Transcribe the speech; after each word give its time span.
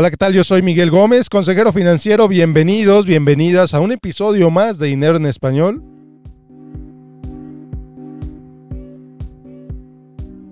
Hola, 0.00 0.12
¿qué 0.12 0.16
tal? 0.16 0.32
Yo 0.32 0.44
soy 0.44 0.62
Miguel 0.62 0.92
Gómez, 0.92 1.28
consejero 1.28 1.72
financiero. 1.72 2.28
Bienvenidos, 2.28 3.04
bienvenidas 3.04 3.74
a 3.74 3.80
un 3.80 3.90
episodio 3.90 4.48
más 4.48 4.78
de 4.78 4.86
Dinero 4.86 5.16
en 5.16 5.26
Español. 5.26 5.82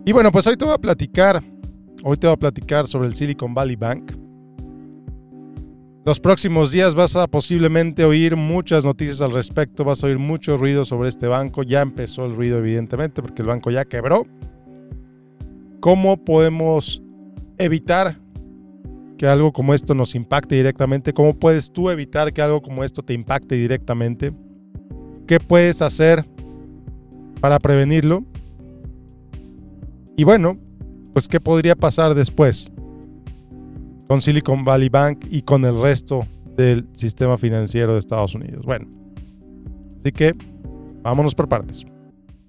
Y 0.04 0.10
bueno, 0.10 0.32
pues 0.32 0.48
hoy 0.48 0.56
te 0.56 0.64
voy 0.64 0.74
a 0.74 0.78
platicar, 0.78 1.44
hoy 2.02 2.16
te 2.16 2.26
voy 2.26 2.34
a 2.34 2.36
platicar 2.38 2.88
sobre 2.88 3.06
el 3.06 3.14
Silicon 3.14 3.54
Valley 3.54 3.76
Bank. 3.76 4.14
Los 6.04 6.18
próximos 6.18 6.72
días 6.72 6.96
vas 6.96 7.14
a 7.14 7.28
posiblemente 7.28 8.04
oír 8.04 8.34
muchas 8.34 8.84
noticias 8.84 9.20
al 9.20 9.30
respecto, 9.30 9.84
vas 9.84 10.02
a 10.02 10.08
oír 10.08 10.18
mucho 10.18 10.56
ruido 10.56 10.84
sobre 10.84 11.08
este 11.08 11.28
banco. 11.28 11.62
Ya 11.62 11.82
empezó 11.82 12.26
el 12.26 12.34
ruido, 12.34 12.58
evidentemente, 12.58 13.22
porque 13.22 13.42
el 13.42 13.48
banco 13.48 13.70
ya 13.70 13.84
quebró. 13.84 14.26
¿Cómo 15.78 16.16
podemos 16.24 17.00
evitar 17.58 18.25
que 19.16 19.26
algo 19.26 19.52
como 19.52 19.74
esto 19.74 19.94
nos 19.94 20.14
impacte 20.14 20.54
directamente? 20.54 21.12
¿Cómo 21.12 21.34
puedes 21.34 21.72
tú 21.72 21.90
evitar 21.90 22.32
que 22.32 22.42
algo 22.42 22.62
como 22.62 22.84
esto 22.84 23.02
te 23.02 23.14
impacte 23.14 23.54
directamente? 23.54 24.32
¿Qué 25.26 25.40
puedes 25.40 25.82
hacer 25.82 26.24
para 27.40 27.58
prevenirlo? 27.58 28.24
Y 30.16 30.24
bueno, 30.24 30.56
pues 31.12 31.28
¿qué 31.28 31.40
podría 31.40 31.74
pasar 31.74 32.14
después 32.14 32.70
con 34.08 34.20
Silicon 34.20 34.64
Valley 34.64 34.88
Bank 34.88 35.26
y 35.30 35.42
con 35.42 35.64
el 35.64 35.80
resto 35.80 36.20
del 36.56 36.86
sistema 36.92 37.36
financiero 37.36 37.92
de 37.92 37.98
Estados 37.98 38.34
Unidos? 38.34 38.64
Bueno, 38.64 38.86
así 39.98 40.12
que 40.12 40.34
vámonos 41.02 41.34
por 41.34 41.48
partes. 41.48 41.84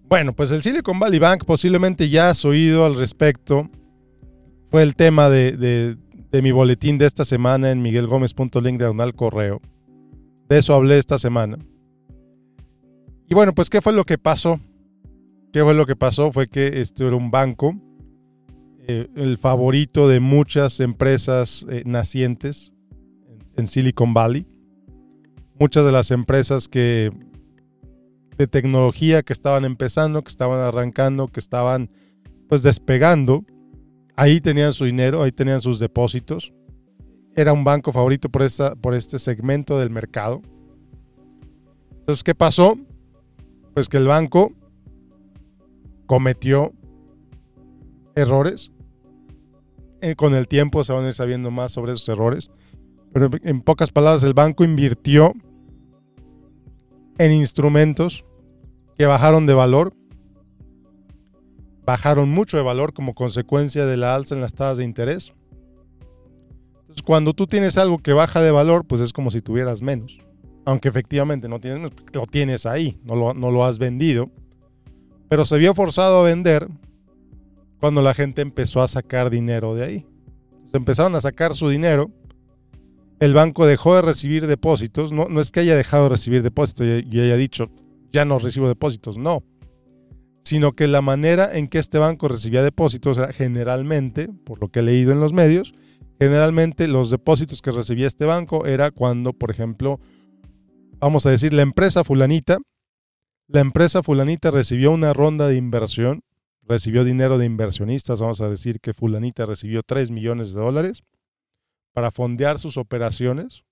Bueno, 0.10 0.34
pues 0.34 0.52
el 0.52 0.62
Silicon 0.62 1.00
Valley 1.00 1.20
Bank 1.20 1.44
posiblemente 1.46 2.10
ya 2.10 2.30
has 2.30 2.46
oído 2.46 2.86
al 2.86 2.96
respecto. 2.96 3.70
Fue 4.72 4.84
el 4.84 4.96
tema 4.96 5.30
de, 5.30 5.98
mi 6.32 6.52
boletín 6.52 6.98
de 6.98 7.06
esta 7.06 7.26
semana 7.26 7.72
en 7.72 7.82
miguelgomez.link 7.82 8.78
diagonal 8.78 9.16
correo. 9.16 9.62
De 10.50 10.58
eso 10.60 10.74
hablé 10.74 10.98
esta 10.98 11.18
semana. 11.18 11.58
Y 13.28 13.34
bueno, 13.34 13.54
pues 13.54 13.70
¿qué 13.70 13.82
fue 13.82 13.94
lo 13.94 14.06
que 14.06 14.18
pasó? 14.18 14.60
¿Qué 15.52 15.64
fue 15.64 15.74
lo 15.74 15.86
que 15.86 15.96
pasó? 15.96 16.32
Fue 16.32 16.48
que 16.48 16.82
este 16.82 17.06
era 17.06 17.16
un 17.16 17.32
banco, 17.32 17.76
eh, 18.88 19.10
el 19.16 19.38
favorito 19.38 20.08
de 20.08 20.20
muchas 20.20 20.80
empresas 20.80 21.66
eh, 21.70 21.84
nacientes 21.86 22.74
en, 23.56 23.68
Silicon 23.68 24.14
Valley. 24.14 24.46
Muchas 25.60 25.86
de 25.86 25.92
las 25.92 26.12
empresas 26.12 26.68
que 26.68 27.12
de 28.38 28.48
tecnología 28.48 29.24
que 29.24 29.34
estaban 29.34 29.66
empezando, 29.66 30.22
que 30.22 30.30
estaban 30.30 30.60
arrancando, 30.60 31.28
que 31.28 31.40
estaban 31.40 31.90
pues 32.48 32.64
despegando, 32.64 33.44
Ahí 34.20 34.42
tenían 34.42 34.74
su 34.74 34.86
dinero, 34.86 35.22
ahí 35.22 35.32
tenían 35.32 35.62
sus 35.62 35.78
depósitos. 35.78 36.52
Era 37.36 37.54
un 37.54 37.64
banco 37.64 37.94
favorito 37.94 38.30
por, 38.30 38.42
esta, 38.42 38.76
por 38.76 38.96
este 38.96 39.20
segmento 39.20 39.78
del 39.78 39.92
mercado. 39.92 40.42
Entonces, 42.00 42.24
¿qué 42.24 42.34
pasó? 42.34 42.80
Pues 43.76 43.88
que 43.88 43.98
el 43.98 44.08
banco 44.08 44.54
cometió 46.08 46.74
errores. 48.16 48.74
Eh, 50.02 50.16
con 50.16 50.34
el 50.34 50.48
tiempo 50.48 50.84
se 50.84 50.94
van 50.94 51.06
a 51.06 51.10
ir 51.10 51.14
sabiendo 51.14 51.52
más 51.52 51.72
sobre 51.72 51.92
esos 51.92 52.10
errores. 52.10 52.50
Pero 53.14 53.30
en 53.44 53.62
pocas 53.62 53.92
palabras, 53.92 54.24
el 54.24 54.34
banco 54.34 54.64
invirtió 54.64 55.34
en 57.20 57.32
instrumentos 57.34 58.26
que 58.98 59.06
bajaron 59.06 59.46
de 59.46 59.54
valor 59.54 59.94
bajaron 61.88 62.30
mucho 62.30 62.58
de 62.58 62.64
valor 62.64 62.94
como 62.94 63.16
consecuencia 63.16 63.86
de 63.86 63.96
la 63.96 64.14
alza 64.14 64.36
en 64.36 64.42
las 64.42 64.54
tasas 64.54 64.80
de 64.80 64.84
interés. 64.84 65.34
Entonces, 66.82 67.02
cuando 67.02 67.34
tú 67.34 67.48
tienes 67.48 67.78
algo 67.78 68.00
que 68.00 68.12
baja 68.12 68.42
de 68.42 68.52
valor, 68.52 68.86
pues 68.86 69.00
es 69.00 69.14
como 69.14 69.32
si 69.32 69.40
tuvieras 69.40 69.82
menos. 69.82 70.20
Aunque 70.66 70.90
efectivamente 70.90 71.48
no 71.48 71.62
tienes, 71.62 71.90
lo 72.12 72.26
tienes 72.26 72.66
ahí, 72.66 73.00
no 73.06 73.16
lo, 73.16 73.34
no 73.34 73.52
lo 73.52 73.64
has 73.64 73.80
vendido. 73.80 74.30
Pero 75.30 75.46
se 75.46 75.58
vio 75.58 75.74
forzado 75.74 76.20
a 76.20 76.24
vender 76.24 76.68
cuando 77.80 78.02
la 78.02 78.14
gente 78.14 78.42
empezó 78.42 78.82
a 78.82 78.90
sacar 78.90 79.30
dinero 79.30 79.74
de 79.74 79.86
ahí. 79.86 80.06
Empezaron 80.74 81.16
a 81.16 81.22
sacar 81.22 81.54
su 81.54 81.70
dinero. 81.70 82.12
El 83.22 83.34
banco 83.34 83.66
dejó 83.66 83.96
de 83.96 84.02
recibir 84.02 84.46
depósitos. 84.46 85.14
No, 85.14 85.30
no 85.30 85.40
es 85.40 85.52
que 85.52 85.62
haya 85.62 85.78
dejado 85.78 86.04
de 86.04 86.10
recibir 86.10 86.44
depósitos 86.44 86.86
y 86.86 87.20
haya 87.22 87.38
dicho, 87.38 87.70
ya 88.12 88.26
no 88.26 88.40
recibo 88.40 88.68
depósitos. 88.68 89.18
No 89.18 89.42
sino 90.44 90.74
que 90.74 90.88
la 90.88 91.02
manera 91.02 91.58
en 91.58 91.68
que 91.68 91.80
este 91.80 91.98
banco 91.98 92.28
recibía 92.28 92.64
depósitos, 92.64 93.20
generalmente, 93.36 94.30
por 94.46 94.62
lo 94.62 94.70
que 94.70 94.80
he 94.80 94.84
leído 94.84 95.12
en 95.12 95.20
los 95.20 95.34
medios, 95.34 95.74
generalmente 96.20 96.88
los 96.88 97.10
depósitos 97.10 97.62
que 97.62 97.72
recibía 97.72 98.08
este 98.08 98.26
banco 98.26 98.66
era 98.66 98.92
cuando, 98.92 99.34
por 99.34 99.52
ejemplo, 99.52 100.00
vamos 101.00 101.26
a 101.26 101.32
decir, 101.32 101.54
la 101.54 101.62
empresa 101.62 102.04
fulanita, 102.04 102.58
la 103.48 103.62
empresa 103.62 104.04
fulanita 104.04 104.52
recibió 104.52 104.92
una 104.92 105.14
ronda 105.14 105.48
de 105.48 105.56
inversión, 105.56 106.22
recibió 106.64 107.04
dinero 107.04 107.38
de 107.38 107.46
inversionistas, 107.46 108.20
vamos 108.20 108.42
a 108.42 108.50
decir 108.50 108.80
que 108.80 108.94
fulanita 108.94 109.46
recibió 109.46 109.84
3 109.84 110.12
millones 110.12 110.54
de 110.54 110.60
dólares 110.60 111.04
para 111.94 112.12
fondear 112.12 112.60
sus 112.60 112.78
operaciones, 112.78 113.64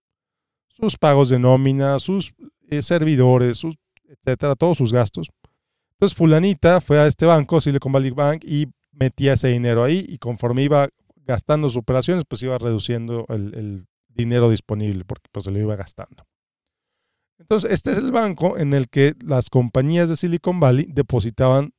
sus 0.69 0.97
pagos 0.97 1.29
de 1.29 1.39
nómina, 1.39 1.99
sus 1.99 2.33
eh, 2.69 2.81
servidores, 2.81 3.57
sus, 3.57 3.75
etcétera, 4.07 4.55
todos 4.55 4.77
sus 4.77 4.91
gastos. 4.91 5.29
Entonces 5.95 6.17
fulanita 6.17 6.81
fue 6.81 6.99
a 6.99 7.07
este 7.07 7.25
banco, 7.25 7.61
Silicon 7.61 7.91
Valley 7.91 8.11
Bank, 8.11 8.43
y 8.43 8.67
metía 8.91 9.33
ese 9.33 9.49
dinero 9.49 9.83
ahí 9.83 10.05
y 10.07 10.17
conforme 10.17 10.63
iba 10.63 10.89
gastando 11.25 11.69
sus 11.69 11.77
operaciones, 11.77 12.25
pues 12.27 12.43
iba 12.43 12.57
reduciendo 12.57 13.25
el, 13.29 13.85
dinero 14.09 14.49
disponible 14.49 15.03
porque 15.03 15.27
pues 15.29 15.43
se 15.43 15.51
lo 15.51 15.59
iba 15.59 15.75
gastando. 15.75 16.25
Entonces, 17.37 17.69
este 17.69 17.91
es 17.91 17.97
el 17.97 18.13
banco 18.13 18.57
en 18.57 18.73
el 18.73 18.87
que 18.87 19.13
las 19.19 19.49
compañías 19.49 20.07
de 20.07 20.15
Silicon 20.15 20.61
Valley 20.61 20.87
depositaban 20.89 21.73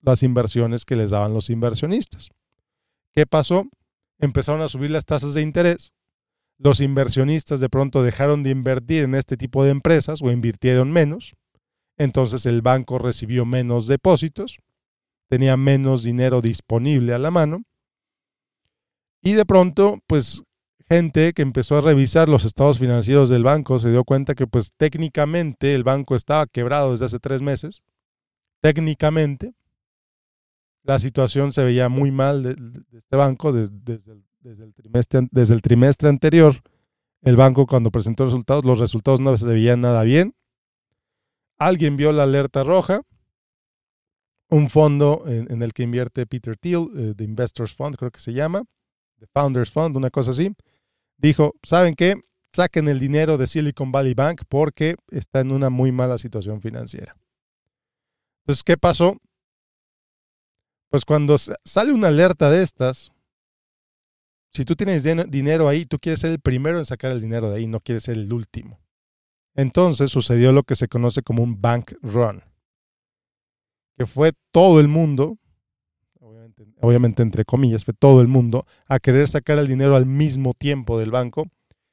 las 0.00 0.22
inversiones 0.22 0.86
que 0.86 0.96
les 0.96 1.10
daban 1.10 1.34
los 1.34 1.50
inversionistas. 1.50 2.30
¿Qué 3.12 3.26
pasó? 3.26 3.66
Empezaron 4.18 4.62
a 4.62 4.68
subir 4.68 4.90
las 4.90 5.04
tasas 5.04 5.34
de 5.34 5.42
interés. 5.42 5.92
Los 6.56 6.80
inversionistas 6.80 7.60
de 7.60 7.68
pronto 7.68 8.02
dejaron 8.02 8.42
de 8.42 8.50
invertir 8.50 9.04
en 9.04 9.14
este 9.14 9.36
tipo 9.36 9.62
de 9.64 9.70
empresas 9.70 10.22
o 10.22 10.30
invirtieron 10.30 10.90
menos. 10.90 11.34
Entonces 11.98 12.46
el 12.46 12.62
banco 12.62 12.98
recibió 12.98 13.44
menos 13.44 13.86
depósitos, 13.86 14.58
tenía 15.28 15.56
menos 15.56 16.02
dinero 16.02 16.40
disponible 16.40 17.14
a 17.14 17.18
la 17.18 17.30
mano. 17.30 17.64
Y 19.22 19.32
de 19.32 19.46
pronto, 19.46 19.98
pues 20.06 20.42
gente 20.88 21.32
que 21.32 21.42
empezó 21.42 21.78
a 21.78 21.80
revisar 21.80 22.28
los 22.28 22.44
estados 22.44 22.78
financieros 22.78 23.30
del 23.30 23.44
banco 23.44 23.78
se 23.78 23.90
dio 23.90 24.04
cuenta 24.04 24.34
que 24.34 24.46
pues 24.46 24.72
técnicamente 24.76 25.74
el 25.74 25.84
banco 25.84 26.16
estaba 26.16 26.46
quebrado 26.46 26.92
desde 26.92 27.06
hace 27.06 27.18
tres 27.18 27.40
meses. 27.40 27.82
Técnicamente, 28.60 29.54
la 30.82 30.98
situación 30.98 31.52
se 31.52 31.64
veía 31.64 31.88
muy 31.88 32.10
mal 32.10 32.42
de, 32.42 32.56
este 32.92 33.16
banco 33.16 33.52
desde, 33.52 34.12
el, 34.44 34.74
trimestre, 34.74 35.28
desde 35.30 35.54
el 35.54 35.62
trimestre 35.62 36.08
anterior. 36.08 36.56
El 37.22 37.36
banco 37.36 37.66
cuando 37.66 37.90
presentó 37.90 38.24
resultados, 38.24 38.64
los 38.64 38.78
resultados 38.78 39.20
no 39.20 39.36
se 39.36 39.46
veían 39.46 39.80
nada 39.80 40.02
bien 40.02 40.34
alguien 41.58 41.96
vio 41.96 42.12
la 42.12 42.24
alerta 42.24 42.64
roja, 42.64 43.02
un 44.48 44.68
fondo 44.68 45.24
en, 45.26 45.62
el 45.62 45.72
que 45.72 45.82
invierte 45.82 46.26
Peter 46.26 46.56
Thiel, 46.58 46.88
eh, 46.96 47.14
The 47.16 47.24
Investors 47.24 47.74
Fund, 47.74 47.96
creo 47.96 48.10
que 48.10 48.20
se 48.20 48.32
llama, 48.32 48.64
The 49.18 49.26
Founders 49.32 49.70
Fund, 49.70 49.96
una 49.96 50.10
cosa 50.10 50.32
así, 50.32 50.54
dijo, 51.16 51.54
¿saben 51.62 51.94
qué? 51.94 52.20
Saquen 52.52 52.88
el 52.88 52.98
dinero 52.98 53.38
de 53.38 53.46
Silicon 53.46 53.92
Valley 53.92 54.12
Bank 54.12 54.42
porque 54.48 54.96
está 55.10 55.40
en 55.40 55.52
una 55.52 55.70
muy 55.70 55.90
mala 55.90 56.18
situación 56.18 56.60
financiera. 56.60 57.16
Entonces, 58.42 58.62
¿qué 58.62 58.76
pasó? 58.76 59.16
Pues 60.90 61.06
cuando 61.06 61.38
sale 61.38 61.92
una 61.92 62.08
alerta 62.08 62.50
de 62.50 62.62
estas, 62.62 63.10
si 64.50 64.66
tú 64.66 64.76
tienes 64.76 65.02
dinero 65.30 65.68
ahí, 65.68 65.86
tú 65.86 65.98
quieres 65.98 66.20
ser 66.20 66.32
el 66.32 66.40
primero 66.40 66.78
en 66.78 66.84
sacar 66.84 67.12
el 67.12 67.22
dinero 67.22 67.48
de 67.48 67.56
ahí, 67.56 67.66
no 67.66 67.80
quieres 67.80 68.02
ser 68.02 68.18
el 68.18 68.30
último. 68.30 68.81
Entonces 69.54 70.10
sucedió 70.10 70.52
lo 70.52 70.62
que 70.62 70.76
se 70.76 70.88
conoce 70.88 71.22
como 71.22 71.42
un 71.42 71.60
bank 71.60 71.92
run, 72.02 72.42
que 73.96 74.06
fue 74.06 74.32
todo 74.50 74.80
el 74.80 74.88
mundo, 74.88 75.38
obviamente, 76.80 77.22
entre 77.22 77.44
comillas, 77.44 77.84
fue 77.84 77.94
todo 77.94 78.20
el 78.20 78.28
mundo 78.28 78.66
a 78.86 78.98
querer 78.98 79.28
sacar 79.28 79.58
el 79.58 79.68
dinero 79.68 79.94
al 79.94 80.06
mismo 80.06 80.54
tiempo 80.54 80.98
del 80.98 81.10
banco. 81.10 81.48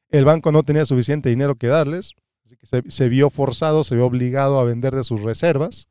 El 0.09 0.25
banco 0.25 0.51
no 0.51 0.63
tenía 0.63 0.85
suficiente 0.85 1.29
dinero 1.29 1.55
que 1.55 1.67
darles, 1.67 2.13
así 2.45 2.55
que 2.55 2.65
se, 2.65 2.89
se 2.89 3.09
vio 3.09 3.29
forzado, 3.29 3.83
se 3.83 3.95
vio 3.95 4.05
obligado 4.05 4.59
a 4.59 4.63
vender 4.63 4.95
de 4.95 5.03
sus 5.03 5.21
reservas, 5.21 5.87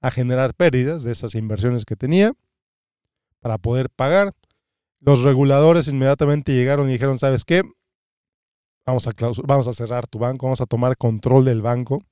a 0.00 0.10
generar 0.10 0.54
pérdidas 0.54 1.04
de 1.04 1.12
esas 1.12 1.34
inversiones 1.34 1.84
que 1.84 1.96
tenía 1.96 2.34
para 3.40 3.58
poder 3.58 3.88
pagar. 3.90 4.34
Los 5.00 5.22
reguladores 5.22 5.88
inmediatamente 5.88 6.52
llegaron 6.52 6.88
y 6.88 6.92
dijeron, 6.92 7.18
¿sabes 7.18 7.44
qué? 7.44 7.62
Vamos 8.86 9.06
a, 9.06 9.12
vamos 9.44 9.68
a 9.68 9.72
cerrar 9.72 10.06
tu 10.06 10.18
banco, 10.18 10.46
vamos 10.46 10.60
a 10.60 10.66
tomar 10.66 10.96
control 10.96 11.44
del 11.44 11.62
banco. 11.62 12.04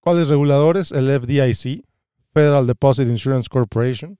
¿Cuáles 0.00 0.28
reguladores? 0.28 0.90
El 0.92 1.08
FDIC, 1.08 1.84
Federal 2.32 2.66
Deposit 2.66 3.08
Insurance 3.08 3.48
Corporation, 3.48 4.18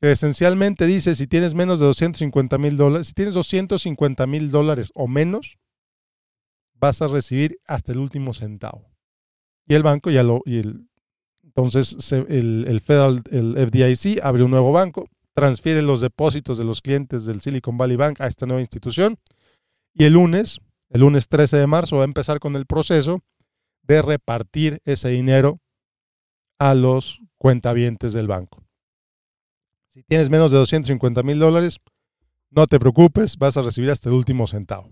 que 0.00 0.12
esencialmente 0.12 0.86
dice 0.86 1.14
si 1.14 1.26
tienes 1.26 1.54
menos 1.54 1.80
de 1.80 1.86
250 1.86 2.58
mil 2.58 2.76
dólares, 2.76 3.08
si 3.08 3.14
tienes 3.14 3.34
250 3.34 4.26
mil 4.26 4.50
dólares 4.50 4.90
o 4.94 5.06
menos, 5.06 5.58
vas 6.74 7.02
a 7.02 7.08
recibir 7.08 7.58
hasta 7.66 7.92
el 7.92 7.98
último 7.98 8.34
centavo. 8.34 8.90
Y 9.66 9.74
el 9.74 9.82
banco 9.82 10.10
ya 10.10 10.22
lo, 10.22 10.42
y 10.44 10.58
el, 10.58 10.88
entonces 11.42 12.12
el, 12.12 12.66
el 12.68 12.82
el 13.30 13.70
FDIC 13.70 14.22
abre 14.22 14.42
un 14.42 14.50
nuevo 14.50 14.72
banco, 14.72 15.08
transfiere 15.34 15.82
los 15.82 16.00
depósitos 16.00 16.58
de 16.58 16.64
los 16.64 16.80
clientes 16.80 17.24
del 17.24 17.40
Silicon 17.40 17.76
Valley 17.76 17.96
Bank 17.96 18.20
a 18.20 18.26
esta 18.26 18.46
nueva 18.46 18.60
institución 18.60 19.18
y 19.94 20.04
el 20.04 20.14
lunes, 20.14 20.60
el 20.90 21.00
lunes 21.00 21.28
13 21.28 21.56
de 21.56 21.66
marzo, 21.66 21.96
va 21.96 22.02
a 22.02 22.06
empezar 22.06 22.40
con 22.40 22.56
el 22.56 22.66
proceso 22.66 23.22
de 23.82 24.02
repartir 24.02 24.80
ese 24.84 25.08
dinero 25.08 25.60
a 26.58 26.74
los 26.74 27.20
cuentavientes 27.38 28.12
del 28.12 28.26
banco. 28.26 28.64
Si 29.86 30.02
tienes 30.02 30.30
menos 30.30 30.50
de 30.50 30.58
250 30.58 31.22
mil 31.22 31.38
dólares, 31.38 31.78
no 32.50 32.66
te 32.66 32.80
preocupes, 32.80 33.36
vas 33.36 33.56
a 33.56 33.62
recibir 33.62 33.90
hasta 33.90 34.08
el 34.08 34.14
último 34.14 34.46
centavo. 34.46 34.90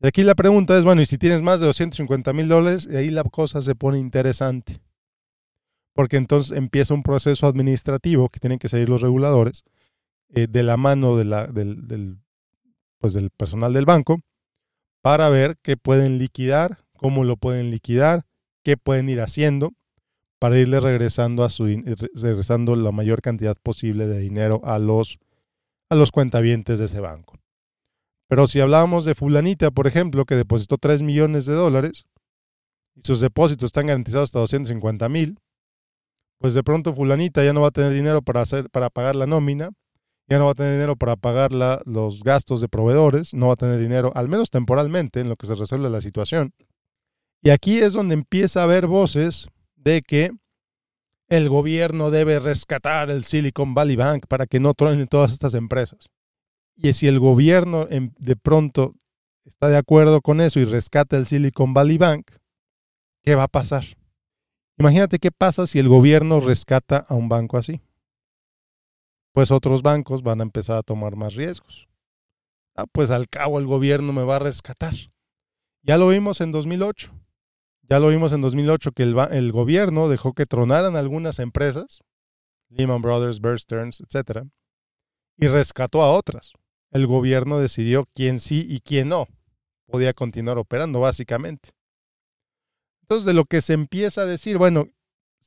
Y 0.00 0.06
aquí 0.06 0.22
la 0.22 0.34
pregunta 0.34 0.76
es, 0.76 0.84
bueno, 0.84 1.02
y 1.02 1.06
si 1.06 1.18
tienes 1.18 1.40
más 1.40 1.60
de 1.60 1.66
250 1.66 2.32
mil 2.32 2.48
dólares, 2.48 2.88
ahí 2.88 3.10
la 3.10 3.24
cosa 3.24 3.62
se 3.62 3.74
pone 3.74 3.98
interesante. 3.98 4.80
Porque 5.92 6.16
entonces 6.16 6.56
empieza 6.56 6.94
un 6.94 7.02
proceso 7.02 7.46
administrativo 7.46 8.28
que 8.28 8.40
tienen 8.40 8.58
que 8.58 8.68
seguir 8.68 8.88
los 8.88 9.00
reguladores 9.00 9.64
eh, 10.30 10.46
de 10.48 10.62
la 10.62 10.76
mano 10.76 11.16
de 11.16 11.24
la, 11.24 11.46
del, 11.46 12.18
pues 13.04 13.12
del 13.12 13.28
personal 13.28 13.74
del 13.74 13.84
banco 13.84 14.22
para 15.02 15.28
ver 15.28 15.58
qué 15.60 15.76
pueden 15.76 16.16
liquidar, 16.16 16.78
cómo 16.96 17.22
lo 17.22 17.36
pueden 17.36 17.70
liquidar, 17.70 18.24
qué 18.62 18.78
pueden 18.78 19.10
ir 19.10 19.20
haciendo 19.20 19.74
para 20.38 20.58
irle 20.58 20.80
regresando 20.80 21.44
a 21.44 21.50
su 21.50 21.66
regresando 22.14 22.74
la 22.76 22.92
mayor 22.92 23.20
cantidad 23.20 23.58
posible 23.62 24.06
de 24.06 24.20
dinero 24.20 24.62
a 24.64 24.78
los 24.78 25.18
a 25.90 25.96
los 25.96 26.12
cuentavientes 26.12 26.78
de 26.78 26.86
ese 26.86 27.00
banco. 27.00 27.38
Pero 28.26 28.46
si 28.46 28.60
hablábamos 28.60 29.04
de 29.04 29.14
fulanita, 29.14 29.70
por 29.70 29.86
ejemplo, 29.86 30.24
que 30.24 30.36
depositó 30.36 30.78
3 30.78 31.02
millones 31.02 31.44
de 31.44 31.52
dólares 31.52 32.06
y 32.94 33.02
sus 33.02 33.20
depósitos 33.20 33.66
están 33.66 33.88
garantizados 33.88 34.28
hasta 34.28 34.38
250 34.38 35.10
mil, 35.10 35.38
pues 36.38 36.54
de 36.54 36.62
pronto 36.62 36.94
fulanita 36.94 37.44
ya 37.44 37.52
no 37.52 37.60
va 37.60 37.68
a 37.68 37.70
tener 37.70 37.92
dinero 37.92 38.22
para, 38.22 38.40
hacer, 38.40 38.70
para 38.70 38.88
pagar 38.88 39.14
la 39.14 39.26
nómina, 39.26 39.72
ya 40.26 40.38
no 40.38 40.46
va 40.46 40.52
a 40.52 40.54
tener 40.54 40.72
dinero 40.72 40.96
para 40.96 41.16
pagar 41.16 41.52
los 41.52 42.22
gastos 42.22 42.60
de 42.60 42.68
proveedores, 42.68 43.34
no 43.34 43.48
va 43.48 43.54
a 43.54 43.56
tener 43.56 43.78
dinero, 43.78 44.12
al 44.14 44.28
menos 44.28 44.50
temporalmente, 44.50 45.20
en 45.20 45.28
lo 45.28 45.36
que 45.36 45.46
se 45.46 45.54
resuelve 45.54 45.90
la 45.90 46.00
situación. 46.00 46.52
Y 47.42 47.50
aquí 47.50 47.78
es 47.78 47.92
donde 47.92 48.14
empieza 48.14 48.60
a 48.60 48.64
haber 48.64 48.86
voces 48.86 49.48
de 49.76 50.02
que 50.02 50.30
el 51.28 51.48
gobierno 51.48 52.10
debe 52.10 52.38
rescatar 52.38 53.10
el 53.10 53.24
Silicon 53.24 53.74
Valley 53.74 53.96
Bank 53.96 54.26
para 54.28 54.46
que 54.46 54.60
no 54.60 54.72
truenen 54.74 55.08
todas 55.08 55.32
estas 55.32 55.54
empresas. 55.54 56.08
Y 56.76 56.92
si 56.94 57.06
el 57.06 57.20
gobierno 57.20 57.86
de 57.86 58.36
pronto 58.36 58.94
está 59.44 59.68
de 59.68 59.76
acuerdo 59.76 60.22
con 60.22 60.40
eso 60.40 60.58
y 60.58 60.64
rescata 60.64 61.16
el 61.16 61.26
Silicon 61.26 61.74
Valley 61.74 61.98
Bank, 61.98 62.30
¿qué 63.22 63.34
va 63.34 63.44
a 63.44 63.48
pasar? 63.48 63.84
Imagínate 64.78 65.18
qué 65.18 65.30
pasa 65.30 65.66
si 65.66 65.78
el 65.78 65.88
gobierno 65.88 66.40
rescata 66.40 67.04
a 67.08 67.14
un 67.14 67.28
banco 67.28 67.58
así. 67.58 67.80
Pues 69.34 69.50
otros 69.50 69.82
bancos 69.82 70.22
van 70.22 70.38
a 70.40 70.44
empezar 70.44 70.76
a 70.76 70.84
tomar 70.84 71.16
más 71.16 71.34
riesgos. 71.34 71.88
Ah, 72.76 72.86
pues 72.90 73.10
al 73.10 73.28
cabo 73.28 73.58
el 73.58 73.66
gobierno 73.66 74.12
me 74.12 74.22
va 74.22 74.36
a 74.36 74.38
rescatar. 74.38 74.94
Ya 75.82 75.98
lo 75.98 76.08
vimos 76.08 76.40
en 76.40 76.52
2008. 76.52 77.12
Ya 77.82 77.98
lo 77.98 78.08
vimos 78.08 78.32
en 78.32 78.40
2008 78.42 78.92
que 78.92 79.02
el, 79.02 79.52
gobierno 79.52 80.08
dejó 80.08 80.34
que 80.34 80.46
tronaran 80.46 80.94
algunas 80.94 81.40
empresas, 81.40 81.98
Lehman 82.68 83.02
Brothers, 83.02 83.40
Bear 83.40 83.58
Stearns, 83.58 84.00
etc., 84.00 84.44
y 85.36 85.48
rescató 85.48 86.02
a 86.02 86.12
otras. 86.12 86.52
El 86.92 87.08
gobierno 87.08 87.58
decidió 87.58 88.08
quién 88.14 88.38
sí 88.38 88.64
y 88.68 88.80
quién 88.80 89.08
no 89.08 89.26
podía 89.86 90.14
continuar 90.14 90.58
operando, 90.58 91.00
básicamente. 91.00 91.70
Entonces, 93.02 93.26
de 93.26 93.34
lo 93.34 93.46
que 93.46 93.60
se 93.60 93.72
empieza 93.72 94.22
a 94.22 94.26
decir, 94.26 94.58
bueno, 94.58 94.86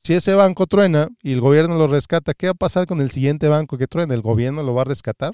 si 0.02 0.14
ese 0.14 0.34
banco 0.34 0.66
truena 0.66 1.08
y 1.22 1.32
el 1.32 1.40
gobierno 1.40 1.76
lo 1.76 1.86
rescata, 1.86 2.32
¿qué 2.32 2.46
va 2.46 2.52
a 2.52 2.54
pasar 2.54 2.86
con 2.86 3.00
el 3.00 3.10
siguiente 3.10 3.48
banco 3.48 3.76
que 3.76 3.86
truena? 3.86 4.14
¿El 4.14 4.22
gobierno 4.22 4.62
lo 4.62 4.74
va 4.74 4.82
a 4.82 4.86
rescatar? 4.86 5.32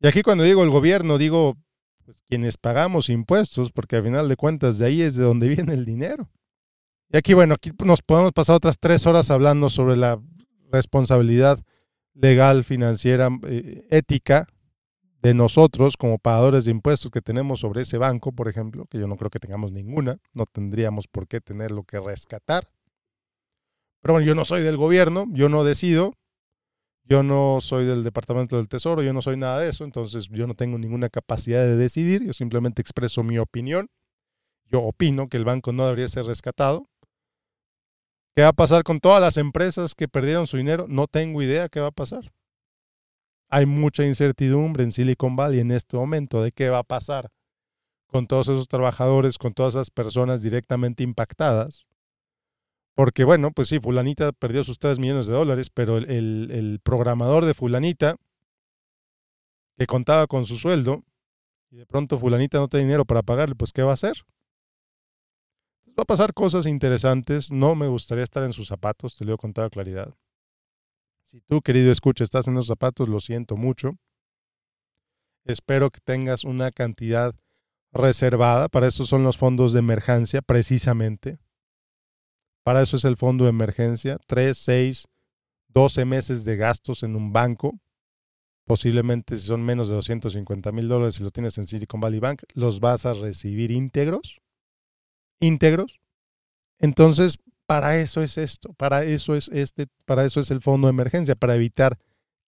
Y 0.00 0.06
aquí 0.06 0.22
cuando 0.22 0.44
digo 0.44 0.62
el 0.62 0.70
gobierno, 0.70 1.18
digo 1.18 1.56
pues, 2.04 2.22
quienes 2.28 2.58
pagamos 2.58 3.08
impuestos, 3.08 3.72
porque 3.72 3.96
al 3.96 4.04
final 4.04 4.28
de 4.28 4.36
cuentas 4.36 4.78
de 4.78 4.86
ahí 4.86 5.02
es 5.02 5.16
de 5.16 5.24
donde 5.24 5.48
viene 5.54 5.74
el 5.74 5.84
dinero. 5.84 6.30
Y 7.10 7.16
aquí, 7.16 7.34
bueno, 7.34 7.54
aquí 7.54 7.72
nos 7.84 8.02
podemos 8.02 8.32
pasar 8.32 8.56
otras 8.56 8.78
tres 8.78 9.06
horas 9.06 9.30
hablando 9.30 9.68
sobre 9.68 9.96
la 9.96 10.20
responsabilidad 10.70 11.58
legal, 12.14 12.64
financiera, 12.64 13.28
eh, 13.46 13.86
ética 13.90 14.48
de 15.22 15.34
nosotros 15.34 15.96
como 15.96 16.18
pagadores 16.18 16.64
de 16.64 16.72
impuestos 16.72 17.10
que 17.10 17.20
tenemos 17.20 17.60
sobre 17.60 17.82
ese 17.82 17.96
banco, 17.96 18.32
por 18.32 18.48
ejemplo, 18.48 18.86
que 18.86 18.98
yo 18.98 19.06
no 19.06 19.16
creo 19.16 19.30
que 19.30 19.38
tengamos 19.38 19.72
ninguna, 19.72 20.18
no 20.34 20.46
tendríamos 20.46 21.06
por 21.06 21.28
qué 21.28 21.40
tenerlo 21.40 21.84
que 21.84 22.00
rescatar. 22.00 22.68
Pero 24.02 24.14
bueno, 24.14 24.26
yo 24.26 24.34
no 24.34 24.44
soy 24.44 24.62
del 24.62 24.76
gobierno, 24.76 25.26
yo 25.30 25.48
no 25.48 25.64
decido, 25.64 26.14
yo 27.04 27.22
no 27.22 27.58
soy 27.60 27.86
del 27.86 28.04
Departamento 28.04 28.56
del 28.56 28.68
Tesoro, 28.68 29.02
yo 29.02 29.12
no 29.12 29.22
soy 29.22 29.36
nada 29.36 29.60
de 29.60 29.70
eso, 29.70 29.84
entonces 29.84 30.28
yo 30.28 30.46
no 30.46 30.54
tengo 30.54 30.76
ninguna 30.76 31.08
capacidad 31.08 31.60
de 31.62 31.76
decidir, 31.76 32.24
yo 32.24 32.32
simplemente 32.32 32.82
expreso 32.82 33.22
mi 33.22 33.38
opinión. 33.38 33.88
Yo 34.66 34.82
opino 34.82 35.28
que 35.28 35.36
el 35.36 35.44
banco 35.44 35.72
no 35.72 35.84
debería 35.84 36.08
ser 36.08 36.24
rescatado. 36.24 36.88
¿Qué 38.34 38.42
va 38.42 38.48
a 38.48 38.52
pasar 38.54 38.82
con 38.82 38.98
todas 38.98 39.20
las 39.20 39.36
empresas 39.36 39.94
que 39.94 40.08
perdieron 40.08 40.46
su 40.46 40.56
dinero? 40.56 40.86
No 40.88 41.06
tengo 41.06 41.42
idea 41.42 41.68
qué 41.68 41.80
va 41.80 41.88
a 41.88 41.92
pasar. 41.92 42.32
Hay 43.50 43.66
mucha 43.66 44.06
incertidumbre 44.06 44.82
en 44.82 44.92
Silicon 44.92 45.36
Valley 45.36 45.60
en 45.60 45.70
este 45.70 45.98
momento 45.98 46.42
de 46.42 46.52
qué 46.52 46.70
va 46.70 46.78
a 46.78 46.84
pasar 46.84 47.30
con 48.06 48.26
todos 48.26 48.48
esos 48.48 48.68
trabajadores, 48.68 49.36
con 49.36 49.52
todas 49.52 49.74
esas 49.74 49.90
personas 49.90 50.40
directamente 50.40 51.02
impactadas. 51.02 51.86
Porque 52.94 53.24
bueno, 53.24 53.52
pues 53.52 53.68
sí, 53.68 53.78
fulanita 53.78 54.32
perdió 54.32 54.64
sus 54.64 54.78
3 54.78 54.98
millones 54.98 55.26
de 55.26 55.32
dólares, 55.32 55.70
pero 55.70 55.96
el, 55.96 56.80
programador 56.82 57.44
de 57.46 57.54
fulanita, 57.54 58.16
que 59.78 59.86
contaba 59.86 60.26
con 60.26 60.44
su 60.44 60.58
sueldo, 60.58 61.02
y 61.70 61.76
de 61.76 61.86
pronto 61.86 62.18
fulanita 62.18 62.58
no 62.58 62.68
tiene 62.68 62.84
dinero 62.84 63.06
para 63.06 63.22
pagarle, 63.22 63.54
pues 63.54 63.72
¿qué 63.72 63.82
va 63.82 63.92
a 63.92 63.94
hacer? 63.94 64.18
Va 65.98 66.02
a 66.02 66.04
pasar 66.04 66.34
cosas 66.34 66.66
interesantes, 66.66 67.50
no 67.50 67.74
me 67.74 67.88
gustaría 67.88 68.24
estar 68.24 68.42
en 68.42 68.52
sus 68.52 68.68
zapatos, 68.68 69.16
te 69.16 69.24
lo 69.24 69.30
digo 69.30 69.38
con 69.38 69.54
toda 69.54 69.70
claridad. 69.70 70.14
Si 71.22 71.40
tú, 71.40 71.62
querido 71.62 71.90
escucha, 71.90 72.24
estás 72.24 72.46
en 72.46 72.54
esos 72.54 72.66
zapatos, 72.66 73.08
lo 73.08 73.20
siento 73.20 73.56
mucho. 73.56 73.96
Espero 75.44 75.90
que 75.90 76.00
tengas 76.00 76.44
una 76.44 76.70
cantidad 76.70 77.34
reservada, 77.90 78.68
para 78.68 78.86
eso 78.86 79.06
son 79.06 79.24
los 79.24 79.38
fondos 79.38 79.72
de 79.72 79.78
emergencia, 79.78 80.42
precisamente 80.42 81.38
para 82.62 82.82
eso 82.82 82.96
es 82.96 83.04
el 83.04 83.16
fondo 83.16 83.44
de 83.44 83.50
emergencia. 83.50 84.18
3, 84.26 84.56
6, 84.56 85.08
12 85.68 86.04
meses 86.04 86.44
de 86.44 86.56
gastos 86.56 87.02
en 87.02 87.16
un 87.16 87.32
banco. 87.32 87.78
Posiblemente 88.64 89.36
si 89.36 89.46
son 89.46 89.62
menos 89.62 89.88
de 89.88 89.96
250 89.96 90.70
mil 90.72 90.88
dólares 90.88 91.18
y 91.18 91.24
lo 91.24 91.30
tienes 91.30 91.58
en 91.58 91.66
Silicon 91.66 92.00
Valley 92.00 92.20
Bank, 92.20 92.42
los 92.54 92.80
vas 92.80 93.06
a 93.06 93.14
recibir 93.14 93.70
íntegros. 93.70 94.40
Íntegros. 95.40 95.98
Entonces, 96.78 97.38
para 97.66 97.98
eso 97.98 98.22
es 98.22 98.38
esto, 98.38 98.72
para 98.74 99.04
eso 99.04 99.34
es 99.34 99.48
este, 99.48 99.86
para 100.04 100.24
eso 100.24 100.40
es 100.40 100.50
el 100.50 100.60
fondo 100.60 100.88
de 100.88 100.92
emergencia, 100.92 101.34
para 101.34 101.54
evitar 101.54 101.98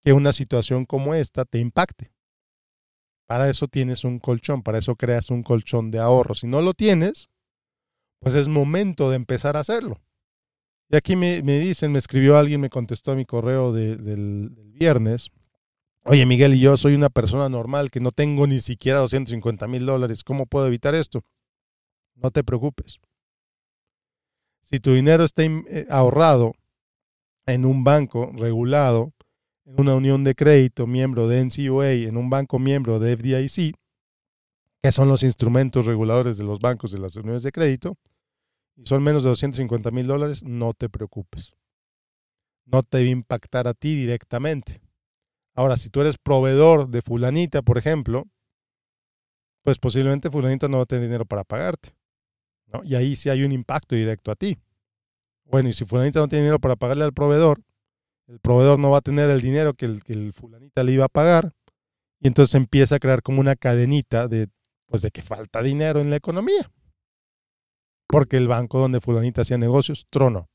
que 0.05 0.13
una 0.13 0.33
situación 0.33 0.85
como 0.85 1.15
esta 1.15 1.45
te 1.45 1.59
impacte. 1.59 2.13
Para 3.27 3.49
eso 3.49 3.69
tienes 3.69 4.05
un 4.05 4.19
colchón, 4.19 4.63
para 4.63 4.79
eso 4.79 4.97
creas 4.97 5.31
un 5.31 5.43
colchón 5.43 5.91
de 5.91 5.99
ahorro. 5.99 6.35
Si 6.35 6.47
no 6.47 6.61
lo 6.61 6.75
tienes, 6.75 7.31
pues 8.21 8.35
es 8.35 8.49
momento 8.49 9.11
de 9.11 9.17
empezar 9.17 9.57
a 9.57 9.61
hacerlo. 9.61 10.01
Y 10.95 10.97
aquí 10.97 11.17
me, 11.17 11.43
dicen, 11.43 11.91
me 11.91 11.99
escribió 11.99 12.37
alguien, 12.37 12.61
me 12.61 12.71
contestó 12.71 13.11
a 13.11 13.15
mi 13.17 13.25
correo 13.25 13.73
del, 13.73 14.53
viernes. 14.79 15.33
Oye, 16.05 16.25
Miguel, 16.25 16.55
y 16.55 16.61
yo 16.61 16.77
soy 16.77 16.95
una 16.95 17.11
persona 17.11 17.49
normal 17.49 17.91
que 17.91 17.99
no 17.99 18.13
tengo 18.13 18.47
ni 18.47 18.61
siquiera 18.61 19.01
250 19.01 19.67
mil 19.67 19.87
dólares. 19.87 20.23
¿Cómo 20.23 20.47
puedo 20.47 20.69
evitar 20.69 20.95
esto? 20.95 21.25
No 22.15 22.31
te 22.31 22.45
preocupes. 22.45 23.01
Si 24.61 24.79
tu 24.79 24.93
dinero 24.93 25.25
está 25.25 25.43
eh, 25.43 25.85
ahorrado 25.91 26.53
en 27.47 27.65
un 27.65 27.83
banco 27.83 28.31
regulado, 28.33 29.15
en 29.65 29.81
una 29.81 29.97
unión 29.97 30.23
de 30.23 30.37
crédito, 30.37 30.87
miembro 30.87 31.27
de 31.27 31.45
NCUA, 31.45 31.91
en 31.91 32.17
un 32.17 32.31
banco 32.31 32.61
miembro 32.61 33.01
de 33.01 33.17
FDIC, 33.17 33.75
que 34.81 34.93
son 34.93 35.09
los 35.09 35.25
instrumentos 35.25 35.87
reguladores 35.87 36.37
de 36.37 36.45
los 36.45 36.61
bancos 36.61 36.93
de 36.93 36.99
las 36.99 37.17
uniones 37.17 37.43
de 37.43 37.51
crédito, 37.51 37.97
y 38.77 38.87
son 38.87 39.03
menos 39.03 39.23
de 39.23 39.31
250 39.31 39.91
mil 39.91 40.07
dólares, 40.07 40.43
no 40.43 40.75
te 40.75 40.89
preocupes. 40.89 41.55
No 42.67 42.83
te 42.83 42.99
va 42.99 43.05
a 43.05 43.11
impactar 43.11 43.69
a 43.69 43.75
ti 43.75 43.95
directamente. 43.95 44.81
Ahora, 45.55 45.77
si 45.77 45.91
tú 45.91 46.01
eres 46.01 46.17
proveedor 46.19 46.89
de 46.89 47.03
fulanita, 47.03 47.63
por 47.63 47.79
ejemplo, 47.79 48.27
pues 49.63 49.79
posiblemente 49.79 50.31
fulanita 50.31 50.69
no 50.69 50.79
va 50.79 50.83
a 50.83 50.87
tener 50.87 51.05
dinero 51.05 51.25
para 51.25 51.45
pagarte. 51.45 51.95
Y 52.83 52.97
ahí 52.97 53.15
sí 53.15 53.29
hay 53.29 53.45
un 53.45 53.53
impacto 53.53 53.95
directo 53.95 54.33
a 54.33 54.35
ti. 54.35 54.59
Bueno, 55.45 55.69
y 55.69 55.73
si 55.73 55.85
fulanita 55.85 56.21
no 56.21 56.29
tiene 56.29 56.45
dinero 56.45 56.59
para 56.59 56.75
pagarle 56.75 57.05
al 57.05 57.13
proveedor, 57.13 57.63
el 58.27 58.41
proveedor 58.41 58.79
no 58.79 58.91
va 58.91 58.99
a 58.99 59.03
tener 59.03 59.31
el 59.31 59.41
dinero 59.41 59.75
que 59.75 59.85
el, 59.85 60.03
que 60.03 60.15
el 60.15 60.33
fulanita 60.33 60.83
le 60.83 60.93
iba 60.93 61.05
a 61.05 61.09
pagar, 61.09 61.53
y 62.21 62.29
entonces 62.29 62.55
empieza 62.55 62.97
a 62.97 62.99
crear 62.99 63.23
como 63.23 63.41
una 63.41 63.55
cadenita 63.55 64.29
de, 64.29 64.49
pues 64.87 65.03
de 65.03 65.11
que 65.11 65.21
falta 65.21 65.63
dinero 65.63 66.01
en 66.01 66.09
la 66.09 66.17
economía. 66.17 66.71
Porque 68.15 68.37
el 68.37 68.49
banco 68.49 68.79
donde 68.79 69.01
fulanita 69.01 69.43
hacía 69.43 69.59
negocios 69.59 70.07
tronó. 70.11 70.49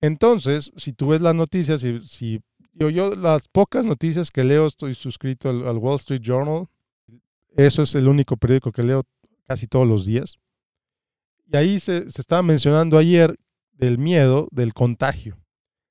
Entonces, 0.00 0.72
si 0.76 0.92
tú 0.92 1.08
ves 1.08 1.20
las 1.20 1.34
noticias, 1.34 1.80
si, 1.80 2.00
si 2.06 2.40
yo, 2.72 2.88
yo 2.90 3.14
las 3.14 3.48
pocas 3.48 3.84
noticias 3.84 4.30
que 4.30 4.44
leo, 4.44 4.66
estoy 4.66 4.94
suscrito 4.94 5.48
al, 5.48 5.78
Wall 5.78 5.96
Street 5.96 6.20
Journal, 6.22 6.68
eso 7.56 7.82
es 7.82 7.94
el 7.94 8.06
único 8.06 8.36
periódico 8.36 8.70
que 8.70 8.82
leo 8.82 9.02
casi 9.46 9.66
todos 9.66 9.86
los 9.86 10.06
días. 10.06 10.36
Y 11.50 11.56
ahí 11.56 11.80
se, 11.80 12.08
se 12.10 12.20
estaba 12.20 12.42
mencionando 12.42 12.96
ayer 12.96 13.36
del 13.72 13.98
miedo 13.98 14.48
del 14.52 14.74
contagio, 14.74 15.38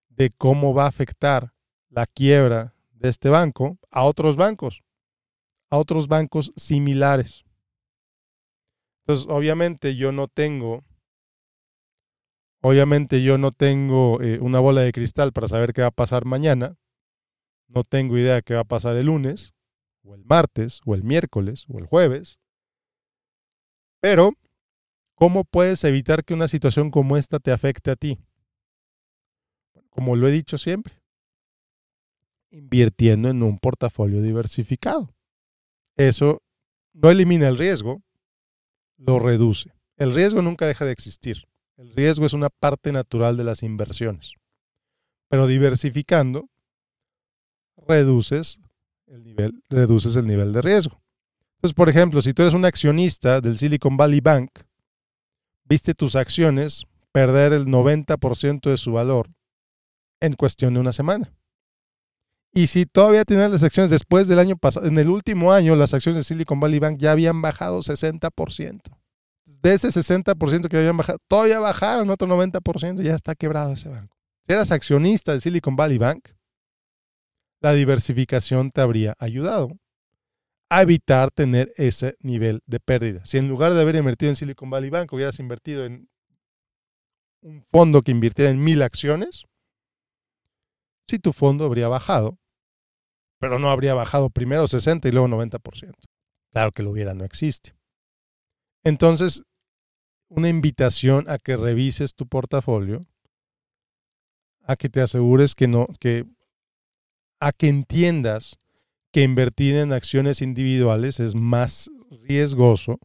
de 0.10 0.30
cómo 0.30 0.74
va 0.74 0.86
a 0.86 0.90
afectar 0.90 1.52
la 1.90 2.06
quiebra 2.06 2.76
de 2.92 3.10
este 3.10 3.30
banco 3.30 3.78
a 3.92 4.04
otros 4.04 4.38
bancos 4.38 4.82
a 5.70 5.78
otros 5.78 6.08
bancos 6.08 6.54
similares. 6.56 7.44
Entonces, 9.08 9.28
obviamente 9.30 9.96
yo 9.96 10.12
no 10.12 10.28
tengo, 10.28 10.84
obviamente 12.62 13.24
yo 13.24 13.38
no 13.38 13.54
tengo 13.54 14.22
eh, 14.22 14.38
una 14.42 14.60
bola 14.60 14.82
de 14.82 14.92
cristal 14.92 15.32
para 15.32 15.48
saber 15.48 15.72
qué 15.72 15.80
va 15.80 15.88
a 15.88 15.92
pasar 15.92 16.26
mañana. 16.26 16.76
No 17.70 17.86
tengo 17.86 18.18
idea 18.18 18.36
de 18.36 18.44
qué 18.44 18.56
va 18.56 18.62
a 18.62 18.66
pasar 18.66 18.98
el 18.98 19.06
lunes, 19.06 19.54
o 20.04 20.14
el 20.14 20.26
martes, 20.26 20.82
o 20.86 20.94
el 20.94 21.04
miércoles, 21.04 21.64
o 21.70 21.80
el 21.80 21.86
jueves. 21.86 22.38
Pero, 24.02 24.34
¿cómo 25.16 25.46
puedes 25.46 25.86
evitar 25.86 26.26
que 26.26 26.34
una 26.34 26.50
situación 26.50 26.92
como 26.92 27.16
esta 27.16 27.40
te 27.40 27.54
afecte 27.54 27.92
a 27.92 27.96
ti? 27.96 28.20
Como 29.90 30.18
lo 30.18 30.28
he 30.28 30.32
dicho 30.32 30.58
siempre, 30.58 31.02
invirtiendo 32.52 33.30
en 33.30 33.42
un 33.42 33.58
portafolio 33.58 34.22
diversificado. 34.22 35.16
Eso 35.96 36.42
no 36.92 37.10
elimina 37.10 37.48
el 37.48 37.58
riesgo, 37.58 38.04
lo 38.98 39.20
reduce. 39.20 39.72
El 39.98 40.14
riesgo 40.14 40.42
nunca 40.42 40.66
deja 40.66 40.86
de 40.86 40.92
existir. 40.92 41.48
El 41.78 41.94
riesgo 41.94 42.26
es 42.26 42.34
una 42.34 42.50
parte 42.50 42.92
natural 42.92 43.38
de 43.38 43.44
las 43.44 43.64
inversiones. 43.64 44.34
Pero 45.30 45.48
diversificando, 45.48 46.50
reduces 47.76 48.60
el 49.08 49.24
nivel, 49.24 49.64
reduces 49.70 50.16
el 50.16 50.28
nivel 50.28 50.54
de 50.54 50.62
riesgo. 50.62 51.02
Entonces, 51.58 51.74
por 51.74 51.90
ejemplo, 51.90 52.22
si 52.22 52.34
tú 52.34 52.44
eres 52.44 52.54
un 52.54 52.66
accionista 52.66 53.42
del 53.42 53.58
Silicon 53.58 53.98
Valley 53.98 54.22
Bank, 54.22 54.52
viste 55.64 55.94
tus 55.94 56.16
acciones 56.16 56.86
perder 57.12 57.54
el 57.54 57.66
90% 57.66 58.70
de 58.70 58.78
su 58.78 58.92
valor 58.92 59.30
en 60.20 60.34
cuestión 60.34 60.74
de 60.74 60.80
una 60.80 60.94
semana. 60.94 61.34
Y 62.58 62.66
si 62.66 62.88
todavía 62.88 63.24
tienes 63.24 63.52
las 63.52 63.62
acciones 63.62 63.92
después 63.92 64.28
del 64.28 64.40
año 64.40 64.58
pasado, 64.58 64.88
en 64.88 64.98
el 64.98 65.10
último 65.10 65.54
año, 65.54 65.76
las 65.76 65.94
acciones 65.94 66.18
de 66.18 66.24
Silicon 66.24 66.60
Valley 66.60 66.80
Bank 66.80 66.98
ya 66.98 67.12
habían 67.12 67.40
bajado 67.40 67.84
60%. 67.84 68.82
De 69.62 69.74
ese 69.74 69.90
60% 69.90 70.68
que 70.68 70.78
habían 70.78 70.98
bajado, 70.98 71.20
todavía 71.28 71.60
bajaron 71.60 72.10
otro 72.10 72.28
90%, 72.28 73.04
ya 73.04 73.14
está 73.14 73.36
quebrado 73.36 73.74
ese 73.74 73.90
banco. 73.90 74.18
Si 74.48 74.54
eras 74.54 74.72
accionista 74.72 75.34
de 75.34 75.40
Silicon 75.40 75.76
Valley 75.76 76.00
Bank, 76.00 76.30
la 77.62 77.74
diversificación 77.74 78.72
te 78.72 78.82
habría 78.82 79.14
ayudado 79.20 79.70
a 80.72 80.82
evitar 80.82 81.30
tener 81.30 81.72
ese 81.78 82.16
nivel 82.22 82.64
de 82.66 82.80
pérdida. 82.80 83.24
Si 83.24 83.38
en 83.38 83.48
lugar 83.50 83.76
de 83.76 83.82
haber 83.82 83.98
invertido 83.98 84.30
en 84.30 84.36
Silicon 84.36 84.72
Valley 84.72 84.90
Bank 84.90 85.14
hubieras 85.14 85.40
invertido 85.40 85.86
en 85.86 86.10
un 87.42 87.64
fondo 87.72 88.02
que 88.02 88.10
invirtiera 88.10 88.50
en 88.50 88.64
mil 88.64 88.82
acciones, 88.82 89.44
si 91.08 91.20
tu 91.20 91.34
fondo 91.34 91.64
habría 91.64 91.88
bajado 91.88 92.40
pero 93.40 93.60
no 93.60 93.70
habría 93.70 93.94
bajado 93.94 94.30
primero 94.30 94.68
60 94.68 95.08
y 95.08 95.12
luego 95.12 95.28
90%. 95.28 95.94
Claro 96.52 96.72
que 96.72 96.84
lo 96.84 96.92
hubiera, 96.92 97.14
no 97.14 97.24
existe. 97.24 97.76
Entonces, 98.84 99.44
una 100.30 100.50
invitación 100.50 101.30
a 101.30 101.38
que 101.38 101.58
revises 101.58 102.16
tu 102.16 102.28
portafolio, 102.28 103.06
a 104.64 104.76
que 104.76 104.90
te 104.90 105.02
asegures 105.02 105.56
que 105.56 105.68
no, 105.68 105.88
que, 106.00 106.26
a 107.40 107.52
que 107.52 107.68
entiendas 107.68 108.60
que 109.12 109.24
invertir 109.24 109.76
en 109.76 109.94
acciones 109.94 110.42
individuales 110.42 111.20
es 111.20 111.36
más 111.36 111.90
riesgoso. 112.10 113.00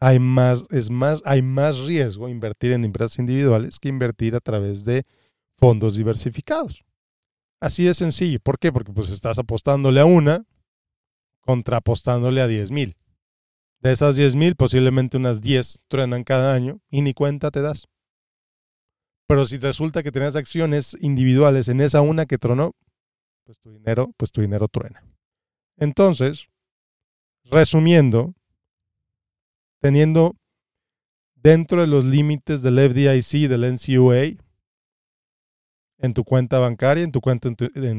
Hay 0.00 0.18
más, 0.18 0.64
es 0.70 0.90
más, 0.90 1.20
hay 1.26 1.42
más 1.42 1.78
riesgo 1.78 2.28
invertir 2.28 2.72
en 2.72 2.84
empresas 2.84 3.18
individuales 3.18 3.78
que 3.78 3.90
invertir 3.90 4.34
a 4.34 4.40
través 4.40 4.84
de 4.84 5.04
fondos 5.58 5.96
diversificados. 5.96 6.82
Así 7.60 7.84
de 7.84 7.94
sencillo. 7.94 8.40
¿Por 8.40 8.58
qué? 8.58 8.72
Porque 8.72 8.92
pues 8.92 9.10
estás 9.10 9.38
apostándole 9.38 10.00
a 10.00 10.06
una 10.06 10.44
contra 11.40 11.78
apostándole 11.78 12.40
a 12.40 12.46
10 12.46 12.70
mil. 12.70 12.96
De 13.80 13.92
esas 13.92 14.16
10 14.16 14.36
mil, 14.36 14.56
posiblemente 14.56 15.16
unas 15.16 15.40
10 15.40 15.80
truenan 15.88 16.24
cada 16.24 16.54
año 16.54 16.80
y 16.90 17.02
ni 17.02 17.14
cuenta 17.14 17.50
te 17.50 17.62
das. 17.62 17.86
Pero 19.26 19.46
si 19.46 19.58
resulta 19.58 20.02
que 20.02 20.12
tienes 20.12 20.36
acciones 20.36 20.96
individuales 21.00 21.68
en 21.68 21.80
esa 21.80 22.00
una 22.00 22.26
que 22.26 22.38
tronó, 22.38 22.74
pues 23.44 23.58
tu 23.58 23.70
dinero, 23.70 24.12
pues 24.16 24.32
tu 24.32 24.40
dinero 24.40 24.68
truena. 24.68 25.02
Entonces, 25.76 26.48
resumiendo, 27.44 28.34
teniendo 29.80 30.36
dentro 31.34 31.80
de 31.80 31.86
los 31.86 32.04
límites 32.04 32.62
del 32.62 32.78
FDIC, 32.78 33.48
del 33.48 33.64
NCUA, 33.64 34.42
en 36.02 36.14
tu 36.14 36.24
cuenta 36.24 36.58
bancaria, 36.58 37.04
en 37.04 37.12
tu 37.12 37.20
cuenta 37.20 37.48
en 37.48 37.56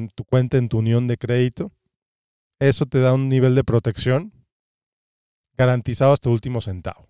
tu, 0.10 0.24
cuenta 0.26 0.58
en 0.58 0.70
tu 0.70 0.80
unión 0.80 1.08
de 1.08 1.18
crédito. 1.18 1.72
Eso 2.60 2.86
te 2.86 3.00
da 3.00 3.14
un 3.14 3.30
nivel 3.30 3.56
de 3.56 3.64
protección 3.64 4.34
garantizado 5.58 6.14
hasta 6.14 6.30
el 6.30 6.34
último 6.34 6.62
centavo. 6.62 7.08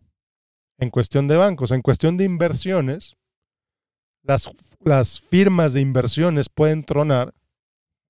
En 0.77 0.89
cuestión 0.89 1.27
de 1.27 1.38
bancos, 1.38 1.71
en 1.71 1.81
cuestión 1.81 2.17
de 2.17 2.25
inversiones, 2.25 3.15
las, 4.24 4.50
las 4.83 5.21
firmas 5.21 5.74
de 5.74 5.81
inversiones 5.81 6.50
pueden 6.50 6.83
tronar 6.83 7.33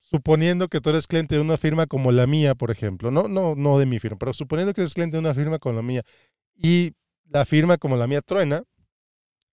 suponiendo 0.02 0.68
que 0.68 0.82
tú 0.82 0.90
eres 0.90 1.08
cliente 1.08 1.36
de 1.36 1.42
una 1.42 1.58
firma 1.58 1.88
como 1.88 2.12
la 2.12 2.28
mía, 2.28 2.56
por 2.56 2.70
ejemplo, 2.70 3.12
no, 3.12 3.28
no, 3.28 3.56
no 3.56 3.80
de 3.80 3.86
mi 3.86 4.00
firma, 4.00 4.18
pero 4.18 4.34
suponiendo 4.34 4.74
que 4.74 4.82
eres 4.82 4.94
cliente 4.94 5.16
de 5.16 5.22
una 5.22 5.34
firma 5.34 5.58
como 5.58 5.76
la 5.76 5.82
mía 5.82 6.04
y 6.56 6.94
la 7.26 7.46
firma 7.46 7.78
como 7.78 7.96
la 7.96 8.08
mía 8.08 8.22
truena, 8.22 8.64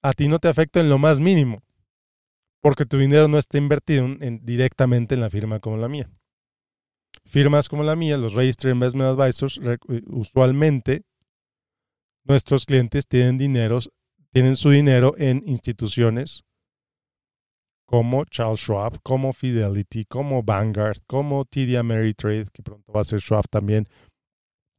a 0.02 0.12
ti 0.12 0.26
no 0.28 0.38
te 0.38 0.48
afecta 0.48 0.80
en 0.80 0.88
lo 0.88 0.98
más 0.98 1.20
mínimo 1.20 1.62
porque 2.60 2.86
tu 2.86 2.98
dinero 2.98 3.28
no 3.28 3.38
está 3.38 3.58
invertido 3.58 4.06
directamente 4.42 5.14
en 5.14 5.20
la 5.20 5.30
firma 5.30 5.60
como 5.60 5.76
la 5.76 5.88
mía. 5.88 6.10
Firmas 7.24 7.68
como 7.68 7.82
la 7.82 7.96
mía, 7.96 8.16
los 8.16 8.34
Registered 8.34 8.74
Investment 8.74 9.18
Advisors, 9.18 9.60
usualmente 10.06 11.02
nuestros 12.24 12.64
clientes 12.64 13.06
tienen 13.06 13.38
dinero, 13.38 13.78
tienen 14.32 14.56
su 14.56 14.70
dinero 14.70 15.14
en 15.16 15.42
instituciones 15.46 16.44
como 17.86 18.26
Charles 18.26 18.60
Schwab, 18.60 19.00
como 19.02 19.32
Fidelity, 19.32 20.04
como 20.04 20.42
Vanguard, 20.42 20.98
como 21.06 21.46
TD 21.46 21.78
Ameritrade, 21.78 22.46
que 22.52 22.62
pronto 22.62 22.92
va 22.92 23.00
a 23.00 23.04
ser 23.04 23.20
Schwab 23.20 23.48
también. 23.48 23.88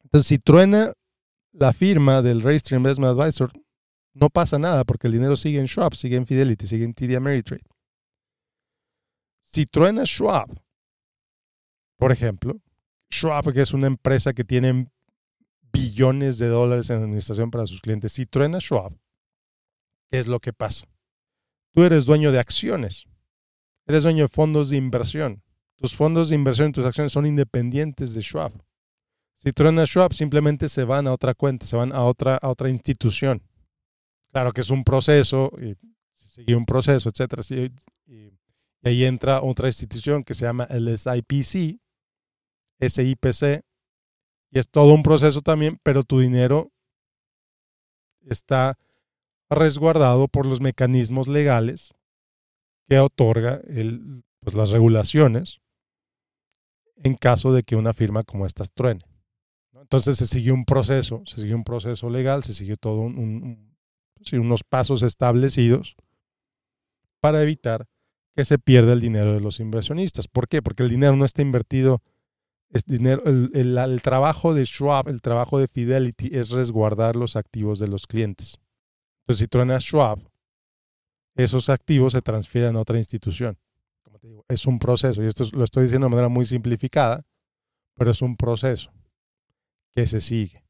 Entonces, 0.03 0.27
si 0.27 0.37
truena 0.37 0.93
la 1.51 1.73
firma 1.73 2.21
del 2.21 2.43
Registered 2.43 2.77
Investment 2.77 3.19
Advisor, 3.19 3.51
no 4.13 4.29
pasa 4.29 4.59
nada 4.59 4.83
porque 4.83 5.07
el 5.07 5.13
dinero 5.13 5.35
sigue 5.37 5.59
en 5.59 5.67
Schwab, 5.67 5.95
sigue 5.95 6.17
en 6.17 6.27
Fidelity, 6.27 6.67
sigue 6.67 6.85
en 6.85 6.93
TD 6.93 7.15
Ameritrade. 7.15 7.63
Si 9.51 9.65
truena 9.65 10.05
Schwab, 10.05 10.47
por 11.97 12.11
ejemplo, 12.11 12.61
Schwab, 13.11 13.51
que 13.51 13.61
es 13.61 13.73
una 13.73 13.87
empresa 13.87 14.31
que 14.31 14.43
tiene 14.43 14.91
billones 15.73 16.37
de 16.37 16.49
dólares 16.49 16.91
en 16.91 17.01
administración 17.01 17.49
para 17.49 17.65
sus 17.65 17.81
clientes, 17.81 18.11
si 18.11 18.27
truena 18.27 18.59
Schwab, 18.59 18.93
¿qué 20.11 20.19
es 20.19 20.27
lo 20.27 20.39
que 20.39 20.53
pasa? 20.53 20.85
Tú 21.73 21.81
eres 21.81 22.05
dueño 22.05 22.31
de 22.31 22.37
acciones, 22.37 23.07
eres 23.87 24.03
dueño 24.03 24.25
de 24.25 24.27
fondos 24.27 24.69
de 24.69 24.77
inversión. 24.77 25.41
Tus 25.77 25.95
fondos 25.95 26.29
de 26.29 26.35
inversión 26.35 26.69
y 26.69 26.73
tus 26.73 26.85
acciones 26.85 27.11
son 27.11 27.25
independientes 27.25 28.13
de 28.13 28.21
Schwab. 28.21 28.51
Si 29.33 29.51
truena 29.51 29.87
Schwab, 29.87 30.13
simplemente 30.13 30.69
se 30.69 30.83
van 30.83 31.07
a 31.07 31.11
otra 31.11 31.33
cuenta, 31.33 31.65
se 31.65 31.75
van 31.75 31.91
a 31.91 32.03
otra, 32.03 32.35
a 32.35 32.49
otra 32.49 32.69
institución. 32.69 33.41
Claro 34.31 34.53
que 34.53 34.61
es 34.61 34.69
un 34.69 34.83
proceso, 34.83 35.51
y 35.59 35.75
sigue 36.13 36.53
un 36.53 36.67
proceso, 36.67 37.09
etcétera. 37.09 37.41
Ahí 38.83 39.05
entra 39.05 39.41
otra 39.41 39.67
institución 39.67 40.23
que 40.23 40.33
se 40.33 40.45
llama 40.45 40.65
el 40.69 40.87
SIPC, 40.97 41.79
SIPC, 42.79 43.63
y 44.51 44.59
es 44.59 44.69
todo 44.69 44.93
un 44.93 45.03
proceso 45.03 45.41
también, 45.41 45.79
pero 45.83 46.03
tu 46.03 46.19
dinero 46.19 46.71
está 48.21 48.77
resguardado 49.49 50.27
por 50.27 50.45
los 50.45 50.61
mecanismos 50.61 51.27
legales 51.27 51.93
que 52.87 52.99
otorga 52.99 53.61
el, 53.67 54.23
pues, 54.39 54.55
las 54.55 54.69
regulaciones 54.69 55.59
en 56.97 57.15
caso 57.15 57.53
de 57.53 57.63
que 57.63 57.75
una 57.75 57.93
firma 57.93 58.23
como 58.23 58.45
estas 58.45 58.71
truene. 58.71 59.05
Entonces 59.73 60.17
se 60.17 60.27
sigue 60.27 60.51
un 60.51 60.65
proceso, 60.65 61.23
se 61.25 61.41
sigue 61.41 61.55
un 61.55 61.63
proceso 61.63 62.09
legal, 62.09 62.43
se 62.43 62.53
sigue 62.53 62.75
todo 62.75 63.01
un 63.01 63.69
unos 64.33 64.63
pasos 64.63 65.01
establecidos 65.01 65.95
para 67.21 67.41
evitar 67.41 67.87
que 68.39 68.45
se 68.45 68.57
pierde 68.57 68.93
el 68.93 69.01
dinero 69.01 69.33
de 69.33 69.41
los 69.41 69.59
inversionistas. 69.59 70.29
¿Por 70.29 70.47
qué? 70.47 70.61
Porque 70.61 70.83
el 70.83 70.87
dinero 70.87 71.13
no 71.17 71.25
está 71.25 71.41
invertido, 71.41 72.01
es 72.69 72.85
dinero, 72.85 73.21
el, 73.25 73.51
el 73.53 74.01
trabajo 74.01 74.53
de 74.53 74.65
Schwab, 74.65 75.09
el 75.09 75.21
trabajo 75.21 75.59
de 75.59 75.67
Fidelity 75.67 76.29
es 76.31 76.49
resguardar 76.49 77.17
los 77.17 77.35
activos 77.35 77.79
de 77.79 77.89
los 77.89 78.07
clientes. 78.07 78.61
Entonces, 79.23 79.39
si 79.43 79.47
truena 79.49 79.77
Schwab, 79.81 80.19
esos 81.35 81.67
activos 81.67 82.13
se 82.13 82.21
transfieren 82.21 82.77
a 82.77 82.79
otra 82.79 82.97
institución. 82.97 83.57
Es 84.47 84.65
un 84.65 84.79
proceso, 84.79 85.21
y 85.21 85.27
esto 85.27 85.43
lo 85.51 85.65
estoy 85.65 85.83
diciendo 85.83 86.07
de 86.07 86.11
manera 86.11 86.29
muy 86.29 86.45
simplificada, 86.45 87.25
pero 87.97 88.11
es 88.11 88.21
un 88.21 88.37
proceso 88.37 88.89
que 89.93 90.07
se 90.07 90.21
sigue. 90.21 90.63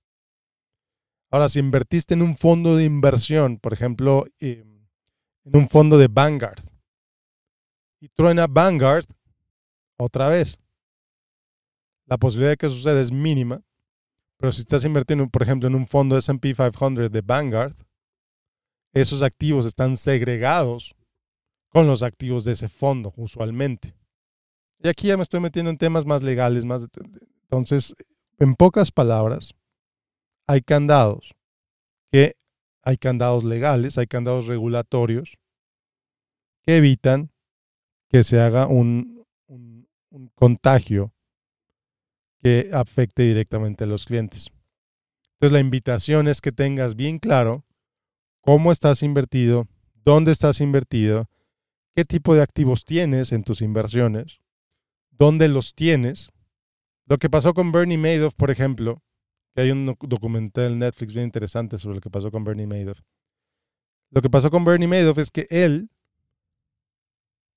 Ahora, 1.29 1.49
si 1.49 1.59
invertiste 1.59 2.15
en 2.15 2.23
un 2.23 2.35
fondo 2.35 2.75
de 2.75 2.85
inversión, 2.85 3.59
por 3.59 3.73
ejemplo, 3.73 4.25
em, 4.39 4.87
en 5.45 5.55
un 5.55 5.69
fondo 5.69 5.99
de 5.99 6.07
Vanguard, 6.07 6.68
y 7.99 8.09
truena 8.09 8.47
Vanguard 8.47 9.05
otra 9.97 10.29
vez, 10.29 10.59
la 12.05 12.17
posibilidad 12.17 12.51
de 12.51 12.57
que 12.57 12.69
suceda 12.69 12.99
es 12.99 13.11
mínima, 13.11 13.61
pero 14.37 14.51
si 14.51 14.61
estás 14.61 14.85
invirtiendo, 14.85 15.27
por 15.27 15.43
ejemplo, 15.43 15.67
en 15.67 15.75
un 15.75 15.85
fondo 15.85 16.17
SP 16.17 16.55
500 16.55 17.11
de 17.11 17.21
Vanguard, 17.21 17.75
esos 18.93 19.21
activos 19.21 19.65
están 19.65 19.97
segregados 19.97 20.95
con 21.69 21.85
los 21.85 22.01
activos 22.01 22.45
de 22.45 22.53
ese 22.53 22.69
fondo, 22.69 23.13
usualmente. 23.17 23.93
Y 24.81 24.87
aquí 24.87 25.07
ya 25.07 25.17
me 25.17 25.23
estoy 25.23 25.41
metiendo 25.41 25.69
en 25.69 25.77
temas 25.77 26.05
más 26.05 26.23
legales, 26.23 26.65
más... 26.65 26.87
Entonces, 27.43 27.93
en 28.37 28.55
pocas 28.55 28.91
palabras, 28.91 29.53
hay 30.47 30.61
candados 30.61 31.35
que 32.11 32.35
hay 32.81 32.97
candados 32.97 33.43
legales, 33.43 33.97
hay 33.97 34.07
candados 34.07 34.47
regulatorios 34.47 35.37
que 36.63 36.77
evitan 36.77 37.29
que 38.09 38.23
se 38.23 38.41
haga 38.41 38.67
un, 38.67 39.25
contagio 40.33 41.13
que 42.41 42.71
afecte 42.73 43.23
directamente 43.23 43.83
a 43.83 43.87
los 43.87 44.05
clientes. 44.05 44.49
Entonces 45.33 45.53
la 45.53 45.59
invitación 45.59 46.27
es 46.27 46.41
que 46.41 46.51
tengas 46.51 46.95
bien 46.95 47.19
claro 47.19 47.63
cómo 48.41 48.71
estás 48.71 49.03
invertido, 49.03 49.67
dónde 49.93 50.31
estás 50.31 50.61
invertido, 50.61 51.29
qué 51.95 52.05
tipo 52.05 52.33
de 52.33 52.41
activos 52.41 52.85
tienes 52.85 53.31
en 53.31 53.43
tus 53.43 53.61
inversiones, 53.61 54.39
dónde 55.11 55.47
los 55.47 55.75
tienes. 55.75 56.31
Lo 57.05 57.17
que 57.19 57.29
pasó 57.29 57.53
con 57.53 57.71
Bernie 57.71 57.97
Madoff, 57.97 58.33
por 58.33 58.49
ejemplo, 58.49 59.03
que 59.53 59.61
hay 59.61 59.71
un 59.71 59.95
documental 60.01 60.71
en 60.71 60.79
Netflix 60.79 61.13
bien 61.13 61.25
interesante 61.25 61.77
sobre 61.77 61.95
lo 61.95 62.01
que 62.01 62.09
pasó 62.09 62.31
con 62.31 62.43
Bernie 62.43 62.67
Madoff. 62.67 63.01
Lo 64.09 64.21
que 64.21 64.29
pasó 64.29 64.49
con 64.49 64.65
Bernie 64.65 64.87
Madoff 64.87 65.19
es 65.19 65.29
que 65.29 65.45
él 65.51 65.91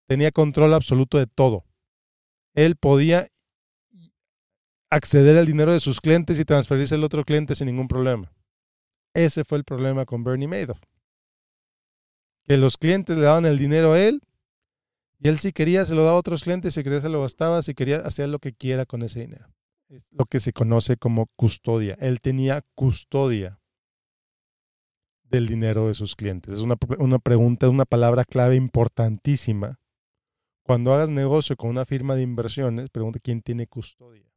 tenía 0.06 0.30
control 0.30 0.74
absoluto 0.74 1.18
de 1.18 1.26
todo. 1.26 1.64
Él 2.54 2.76
podía 2.76 3.28
acceder 4.90 5.38
al 5.38 5.46
dinero 5.46 5.72
de 5.72 5.80
sus 5.80 6.00
clientes 6.00 6.38
y 6.38 6.44
transferirse 6.44 6.94
al 6.94 7.04
otro 7.04 7.24
cliente 7.24 7.54
sin 7.54 7.66
ningún 7.66 7.88
problema. 7.88 8.30
Ese 9.14 9.44
fue 9.44 9.58
el 9.58 9.64
problema 9.64 10.04
con 10.04 10.24
Bernie 10.24 10.48
Madoff. 10.48 10.80
Que 12.44 12.56
los 12.56 12.76
clientes 12.76 13.16
le 13.16 13.24
daban 13.24 13.46
el 13.46 13.58
dinero 13.58 13.92
a 13.92 14.00
él 14.00 14.22
y 15.22 15.28
él 15.28 15.38
si 15.38 15.52
quería 15.52 15.84
se 15.84 15.94
lo 15.94 16.04
daba 16.04 16.16
a 16.16 16.20
otros 16.20 16.42
clientes, 16.42 16.74
si 16.74 16.82
quería 16.82 17.00
se 17.00 17.08
lo 17.08 17.22
gastaba, 17.22 17.62
si 17.62 17.74
quería 17.74 17.98
hacer 17.98 18.28
lo 18.28 18.40
que 18.40 18.52
quiera 18.52 18.86
con 18.86 19.02
ese 19.02 19.20
dinero. 19.20 19.46
Es 19.88 20.08
lo 20.10 20.26
que 20.26 20.40
se 20.40 20.52
conoce 20.52 20.96
como 20.96 21.28
custodia. 21.36 21.96
Él 22.00 22.20
tenía 22.20 22.64
custodia 22.74 23.60
del 25.22 25.46
dinero 25.46 25.88
de 25.88 25.94
sus 25.94 26.16
clientes. 26.16 26.54
Es 26.54 26.60
una, 26.60 26.76
una 26.98 27.18
pregunta, 27.18 27.68
una 27.68 27.84
palabra 27.84 28.24
clave 28.24 28.56
importantísima. 28.56 29.78
Cuando 30.62 30.94
hagas 30.94 31.10
negocio 31.10 31.56
con 31.56 31.70
una 31.70 31.84
firma 31.84 32.14
de 32.14 32.22
inversiones, 32.22 32.90
pregunta 32.90 33.18
quién 33.20 33.42
tiene 33.42 33.66
custodia. 33.66 34.32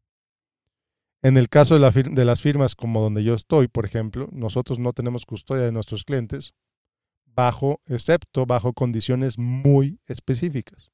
En 1.22 1.38
el 1.38 1.50
caso 1.50 1.79
de, 1.79 2.25
las 2.25 2.41
firmas 2.41 2.75
como 2.75 3.01
donde 3.01 3.24
yo 3.24 3.34
estoy, 3.34 3.67
por 3.67 3.86
ejemplo, 3.86 4.29
nosotros 4.32 4.77
no 4.79 4.94
tenemos 4.94 5.25
custodia 5.25 5.63
de 5.63 5.72
nuestros 5.72 6.03
clientes, 6.03 6.53
bajo, 7.25 7.81
excepto 7.88 8.46
bajo 8.46 8.74
condiciones 8.74 9.38
muy 9.38 10.00
específicas. 10.05 10.92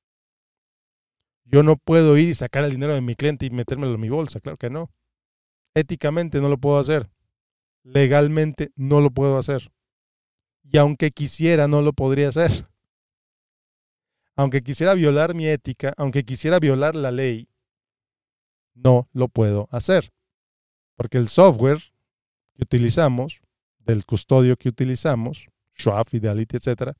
Yo 1.43 1.63
no 1.63 1.75
puedo 1.75 2.17
ir 2.17 2.29
y 2.29 2.33
sacar 2.33 2.63
el 2.63 2.71
dinero 2.71 2.93
de 2.93 3.01
mi 3.01 3.15
cliente 3.15 3.45
y 3.45 3.49
metérmelo 3.49 3.95
en 3.95 3.99
mi 3.99 4.09
bolsa, 4.09 4.39
claro 4.39 4.57
que 4.57 4.69
no. 4.69 4.89
Éticamente 5.73 6.39
no 6.39 6.47
lo 6.47 6.57
puedo 6.57 6.79
hacer. 6.79 7.09
Legalmente 7.83 8.71
no 8.75 9.01
lo 9.01 9.11
puedo 9.11 9.37
hacer. 9.37 9.71
Y 10.63 10.77
aunque 10.77 11.11
quisiera, 11.11 11.67
no 11.67 11.81
lo 11.81 11.91
podría 11.91 12.29
hacer. 12.29 12.70
Aunque 14.41 14.63
quisiera 14.63 14.95
violar 14.95 15.35
mi 15.35 15.45
ética, 15.45 15.93
aunque 15.97 16.23
quisiera 16.23 16.57
violar 16.57 16.95
la 16.95 17.11
ley, 17.11 17.47
no 18.73 19.07
lo 19.13 19.27
puedo 19.27 19.67
hacer. 19.69 20.11
Porque 20.95 21.19
el 21.19 21.27
software 21.27 21.77
que 22.55 22.63
utilizamos, 22.63 23.39
del 23.77 24.03
custodio 24.03 24.57
que 24.57 24.67
utilizamos, 24.67 25.45
Schwab, 25.77 26.09
Fidelity, 26.09 26.57
etc., 26.57 26.93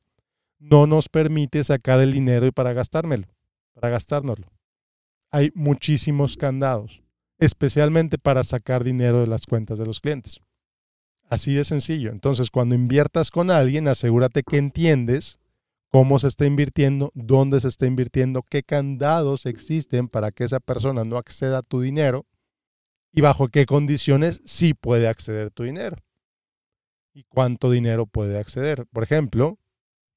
no 0.60 0.86
nos 0.86 1.10
permite 1.10 1.64
sacar 1.64 2.00
el 2.00 2.14
dinero 2.14 2.46
y 2.46 2.52
para 2.52 2.74
gastármelo, 2.74 3.26
para 3.74 3.90
gastárnoslo. 3.90 4.46
Hay 5.32 5.52
muchísimos 5.56 6.38
candados, 6.38 7.02
especialmente 7.40 8.20
para 8.20 8.44
sacar 8.44 8.84
dinero 8.84 9.22
de 9.22 9.28
las 9.28 9.48
cuentas 9.48 9.80
de 9.80 9.88
los 9.88 10.00
clientes. 10.00 10.42
Así 11.28 11.56
de 11.56 11.64
sencillo. 11.64 12.12
Entonces, 12.12 12.52
cuando 12.52 12.76
inviertas 12.76 13.32
con 13.32 13.50
alguien, 13.50 13.88
asegúrate 13.88 14.44
que 14.44 14.58
entiendes 14.58 15.41
cómo 15.92 16.20
se 16.20 16.30
está 16.30 16.46
invirtiendo, 16.46 17.12
dónde 17.14 17.60
se 17.60 17.68
está 17.68 17.86
invirtiendo, 17.86 18.44
qué 18.44 18.64
candados 18.64 19.46
existen 19.46 20.08
para 20.08 20.32
que 20.32 20.46
esa 20.46 20.62
persona 20.62 21.04
no 21.04 21.18
acceda 21.18 21.60
a 21.60 21.64
tu 21.64 21.82
dinero 21.82 22.26
y 23.12 23.20
bajo 23.22 23.50
qué 23.50 23.66
condiciones 23.66 24.42
sí 24.46 24.74
puede 24.74 25.10
acceder 25.10 25.52
tu 25.52 25.64
dinero 25.64 25.98
y 27.14 27.24
cuánto 27.24 27.70
dinero 27.70 28.06
puede 28.06 28.40
acceder. 28.40 28.86
Por 28.88 29.04
ejemplo, 29.04 29.60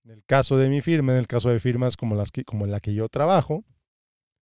en 0.05 0.13
el 0.13 0.25
caso 0.25 0.57
de 0.57 0.69
mi 0.69 0.81
firma, 0.81 1.13
en 1.13 1.19
el 1.19 1.27
caso 1.27 1.51
de 1.51 1.59
firmas 1.59 1.97
como, 1.97 2.15
las 2.15 2.31
que, 2.31 2.45
como 2.45 2.67
la 2.67 2.79
que 2.79 2.95
yo 2.95 3.09
trabajo, 3.09 3.65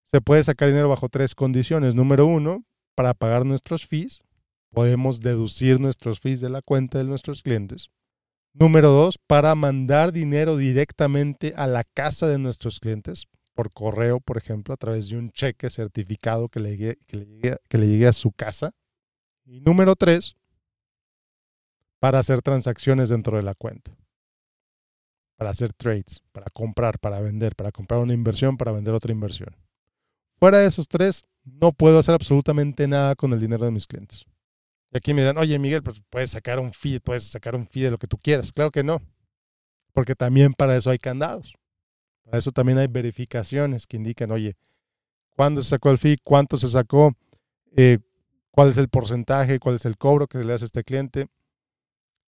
se 0.05 0.21
puede 0.21 0.45
sacar 0.45 0.69
dinero 0.69 0.91
bajo 0.91 1.09
tres 1.09 1.35
condiciones. 1.35 1.95
Número 1.95 2.27
uno, 2.27 2.67
para 2.95 3.15
pagar 3.15 3.47
nuestros 3.47 3.87
fees, 3.87 4.23
podemos 4.71 5.21
deducir 5.21 5.81
nuestros 5.81 6.21
fees 6.21 6.43
de 6.43 6.51
la 6.51 6.61
cuenta 6.61 6.99
de 6.99 7.05
nuestros 7.05 7.43
clientes. 7.43 7.89
Número 8.55 8.91
dos, 8.91 9.19
para 9.19 9.55
mandar 9.55 10.13
dinero 10.13 10.57
directamente 10.57 11.55
a 11.57 11.67
la 11.67 11.85
casa 11.85 12.29
de 12.29 12.39
nuestros 12.39 12.81
clientes 12.81 13.27
por 13.55 13.73
correo, 13.73 14.21
por 14.21 14.37
ejemplo, 14.37 14.75
a 14.75 14.77
través 14.77 15.09
de 15.09 15.17
un 15.17 15.31
cheque 15.31 15.71
certificado 15.71 16.49
que 16.49 16.61
le 16.61 16.77
llegue, 16.77 16.99
que 17.07 17.79
le 17.79 17.87
llegue, 17.87 18.07
a 18.07 18.13
su 18.13 18.33
casa. 18.33 18.73
Y 19.45 19.61
número 19.61 19.97
tres, 19.97 20.37
para 21.99 22.19
hacer 22.19 22.43
transacciones 22.43 23.09
dentro 23.09 23.37
de 23.37 23.43
la 23.43 23.55
cuenta. 23.55 23.97
Para 25.37 25.51
hacer 25.51 25.73
trades, 25.73 26.23
para 26.33 26.51
comprar, 26.51 26.99
para 26.99 27.21
vender, 27.21 27.57
para 27.57 27.73
comprar 27.73 28.01
una 28.01 28.15
inversión, 28.15 28.57
para 28.57 28.73
vender 28.73 28.95
otra 28.95 29.13
inversión. 29.13 29.57
Fuera 30.39 30.59
de 30.59 30.67
esos 30.67 30.89
tres, 30.89 31.25
no 31.45 31.73
puedo 31.73 31.99
hacer 31.99 32.15
absolutamente 32.15 32.87
nada 32.87 33.17
con 33.17 33.33
el 33.33 33.41
dinero 33.41 33.65
de 33.65 33.71
mis 33.71 33.87
clientes. 33.87 34.25
Y 34.93 34.99
aquí 34.99 35.15
me 35.15 35.23
dirán, 35.23 35.39
oye 35.39 35.59
Miguel, 35.59 35.83
pues 35.83 36.03
puedes 36.11 36.31
sacar 36.31 36.59
un 36.59 36.73
fee, 36.73 37.01
puedes 37.01 37.25
sacar 37.25 37.55
un 37.55 37.67
fee 37.67 37.83
de 37.83 37.91
lo 37.91 37.99
que 37.99 38.07
tú 38.07 38.19
quieras. 38.19 38.53
Claro 38.53 38.71
que 38.71 38.85
no, 38.85 39.01
porque 39.93 40.15
también 40.15 40.53
para 40.53 40.77
eso 40.77 40.91
hay 40.91 40.99
candados. 40.99 41.55
Para 42.25 42.39
eso 42.39 42.53
también 42.53 42.79
hay 42.79 42.87
verificaciones 42.89 43.87
que 43.87 43.97
indican, 43.97 44.31
oye, 44.31 44.57
cuándo 45.31 45.63
se 45.63 45.71
sacó 45.71 45.91
el 45.91 45.99
fee, 45.99 46.19
cuánto 46.23 46.59
se 46.59 46.69
sacó, 46.69 47.17
eh, 47.75 47.99
cuál 48.51 48.69
es 48.69 48.77
el 48.77 48.89
porcentaje, 48.89 49.59
cuál 49.59 49.77
es 49.77 49.87
el 49.87 49.97
cobro 49.97 50.27
que 50.27 50.39
se 50.39 50.45
le 50.45 50.53
hace 50.53 50.65
a 50.65 50.67
este 50.67 50.85
cliente. 50.85 51.29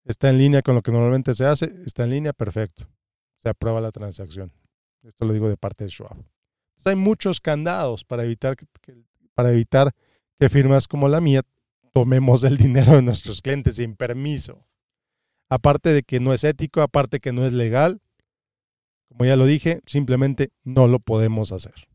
Está 0.04 0.30
en 0.30 0.38
línea 0.38 0.62
con 0.62 0.74
lo 0.74 0.82
que 0.82 0.90
normalmente 0.90 1.34
se 1.34 1.44
hace, 1.44 1.72
está 1.86 2.04
en 2.04 2.10
línea, 2.10 2.32
perfecto. 2.32 2.86
Se 3.38 3.48
aprueba 3.48 3.80
la 3.80 3.90
transacción. 3.90 4.52
Esto 5.02 5.26
lo 5.26 5.34
digo 5.34 5.48
de 5.48 5.56
parte 5.56 5.84
de 5.84 5.90
Schwab. 5.90 6.12
Entonces 6.12 6.86
hay 6.86 6.96
muchos 6.96 7.40
candados 7.40 8.04
para 8.04 8.24
evitar 8.24 8.56
para 9.34 9.50
evitar 9.50 9.90
que 10.38 10.48
firmas 10.48 10.88
como 10.88 11.08
la 11.08 11.20
mía 11.20 11.42
tomemos 11.94 12.42
el 12.44 12.58
dinero 12.58 12.92
de 12.92 13.02
nuestros 13.02 13.40
clientes 13.40 13.76
sin 13.76 13.94
permiso. 13.94 14.66
Aparte 15.48 15.90
de 15.90 16.02
que 16.02 16.20
no 16.20 16.34
es 16.34 16.42
ético, 16.42 16.82
aparte 16.82 17.16
de 17.16 17.20
que 17.20 17.32
no 17.32 17.44
es 17.46 17.52
legal, 17.52 18.02
como 19.08 19.24
ya 19.24 19.36
lo 19.36 19.46
dije, 19.46 19.80
simplemente 19.86 20.50
no 20.64 20.88
lo 20.88 20.98
podemos 20.98 21.52
hacer. 21.52 21.88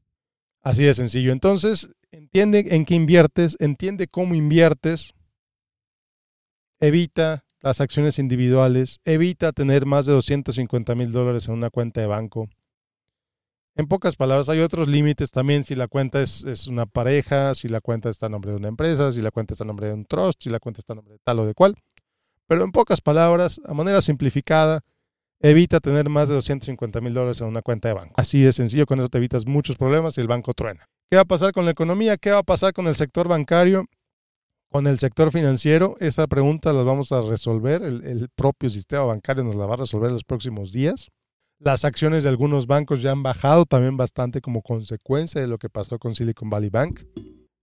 Así 0.61 0.83
de 0.83 0.93
sencillo. 0.93 1.33
Entonces, 1.33 1.91
entiende 2.11 2.63
en 2.69 2.85
qué 2.85 2.95
inviertes, 2.95 3.57
entiende 3.59 4.07
cómo 4.07 4.35
inviertes, 4.35 5.13
evita 6.79 7.45
las 7.61 7.81
acciones 7.81 8.19
individuales, 8.19 9.01
evita 9.03 9.51
tener 9.51 9.85
más 9.85 10.05
de 10.05 10.13
250 10.13 10.95
mil 10.95 11.11
dólares 11.11 11.49
en 11.49 11.55
una 11.55 11.69
cuenta 11.69 11.99
de 11.99 12.07
banco. 12.07 12.49
En 13.79 13.87
pocas 13.87 14.17
palabras, 14.17 14.49
hay 14.49 14.59
otros 14.59 14.89
límites 14.89 15.31
también 15.31 15.63
si 15.63 15.73
la 15.73 15.87
cuenta 15.87 16.21
es, 16.21 16.67
una 16.67 16.85
pareja, 16.85 17.55
si 17.55 17.69
la 17.69 17.79
cuenta 17.79 18.09
está 18.09 18.25
a 18.25 18.29
nombre 18.29 18.51
de 18.51 18.57
una 18.57 18.67
empresa, 18.67 19.13
si 19.13 19.21
la 19.21 19.31
cuenta 19.31 19.53
está 19.53 19.63
a 19.63 19.67
nombre 19.67 19.87
de 19.87 19.93
un 19.93 20.03
trust, 20.03 20.43
si 20.43 20.49
la 20.49 20.59
cuenta 20.59 20.81
está 20.81 20.91
a 20.91 20.95
nombre 20.97 21.13
de 21.13 21.19
tal 21.23 21.39
o 21.39 21.45
de 21.45 21.53
cual. 21.53 21.75
Pero 22.45 22.65
en 22.65 22.73
pocas 22.73 22.99
palabras, 22.99 23.61
a 23.63 23.73
manera 23.73 24.01
simplificada, 24.01 24.81
evita 25.39 25.79
tener 25.79 26.09
más 26.09 26.27
de 26.27 26.35
250 26.35 26.99
mil 26.99 27.13
dólares 27.13 27.39
en 27.39 27.47
una 27.47 27.61
cuenta 27.61 27.87
de 27.87 27.93
banco. 27.93 28.15
Así 28.17 28.41
de 28.41 28.51
sencillo, 28.51 28.85
con 28.85 28.99
eso 28.99 29.07
te 29.07 29.17
evitas 29.17 29.45
muchos 29.45 29.77
problemas 29.77 30.17
y 30.17 30.21
el 30.21 30.27
banco 30.27 30.53
truena. 30.53 30.85
¿Qué 31.09 31.15
va 31.15 31.21
a 31.21 31.25
pasar 31.25 31.53
con 31.53 31.63
la 31.63 31.71
economía? 31.71 32.17
¿Qué 32.17 32.31
va 32.31 32.39
a 32.39 32.43
pasar 32.43 32.73
con 32.73 32.85
el 32.85 32.95
sector 32.95 33.29
bancario? 33.29 33.85
Con 34.69 34.87
el 34.87 34.99
sector 34.99 35.31
financiero, 35.31 35.95
esa 36.01 36.27
pregunta 36.27 36.73
la 36.73 36.83
vamos 36.83 37.13
a 37.13 37.21
resolver. 37.21 37.81
El, 37.83 38.03
el 38.03 38.27
propio 38.35 38.69
sistema 38.69 39.05
bancario 39.05 39.45
nos 39.45 39.55
la 39.55 39.67
va 39.67 39.75
a 39.75 39.77
resolver 39.77 40.09
en 40.09 40.15
los 40.15 40.25
próximos 40.25 40.73
días. 40.73 41.07
Las 41.59 41.83
acciones 41.83 42.23
de 42.23 42.29
algunos 42.29 42.67
bancos 42.67 43.01
ya 43.01 43.11
han 43.11 43.21
bajado 43.21 43.65
también 43.65 43.97
bastante 43.97 44.39
como 44.39 44.61
consecuencia 44.61 45.41
de 45.41 45.47
lo 45.47 45.57
que 45.57 45.69
pasó 45.69 45.99
con 45.99 46.15
Silicon 46.15 46.49
Valley 46.49 46.69
Bank. 46.69 47.01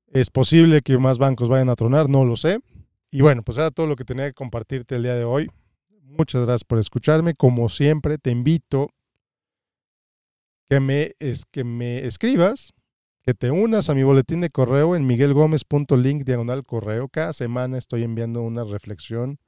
Es 0.09 0.29
posible 0.29 0.83
que 0.83 0.99
más 0.99 1.17
bancos 1.17 1.49
vayan 1.49 1.71
a 1.71 1.77
tronar, 1.77 2.11
no 2.11 2.25
lo 2.27 2.37
sé. 2.37 2.61
Y 3.11 3.23
bueno, 3.23 3.43
pues 3.43 3.57
era 3.57 3.71
todo 3.71 3.87
lo 3.87 3.97
que 3.97 4.05
tenía 4.05 4.27
que 4.27 4.35
compartirte 4.35 4.97
el 4.97 5.05
día 5.05 5.15
de 5.15 5.25
hoy. 5.25 5.51
Muchas 6.03 6.43
gracias 6.43 6.65
por 6.65 6.79
escucharme. 6.79 7.35
Como 7.35 7.71
siempre, 7.71 8.19
te 8.19 8.31
invito 8.31 8.91
que 10.69 10.79
me, 10.81 11.13
es, 11.19 11.47
que 11.47 11.65
me 11.65 12.05
escribas, 12.05 12.75
que 13.23 13.33
te 13.33 13.51
unas 13.51 13.89
a 13.89 13.95
mi 13.95 14.03
boletín 14.03 14.43
de 14.43 14.51
correo 14.51 14.95
en 14.95 15.07
miguelgomez.link 15.07 16.25
diagonal 16.25 16.65
correo. 16.65 17.09
Cada 17.09 17.33
semana 17.33 17.79
estoy 17.79 18.03
enviando 18.03 18.43
una 18.43 18.65
reflexión, 18.65 19.39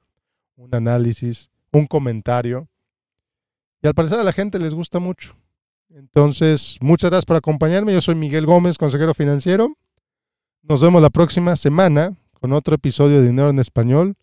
un 0.55 0.73
análisis, 0.73 1.51
un 1.71 1.85
comentario. 1.85 2.67
Y 3.81 3.87
al 3.87 3.93
parecer 3.93 4.19
a 4.19 4.23
la 4.23 4.33
gente 4.33 4.59
les 4.59 4.73
gusta 4.73 4.99
mucho. 4.99 5.35
Entonces, 5.89 6.77
muchas 6.81 7.09
gracias 7.09 7.25
por 7.25 7.37
acompañarme. 7.37 7.93
Yo 7.93 8.01
soy 8.01 8.15
Miguel 8.15 8.45
Gómez, 8.45 8.77
consejero 8.77 9.13
financiero. 9.13 9.75
Nos 10.61 10.81
vemos 10.81 11.01
la 11.01 11.09
próxima 11.09 11.55
semana 11.55 12.15
con 12.33 12.53
otro 12.53 12.75
episodio 12.75 13.21
de 13.21 13.27
Dinero 13.27 13.49
en 13.49 13.59
Español 13.59 14.15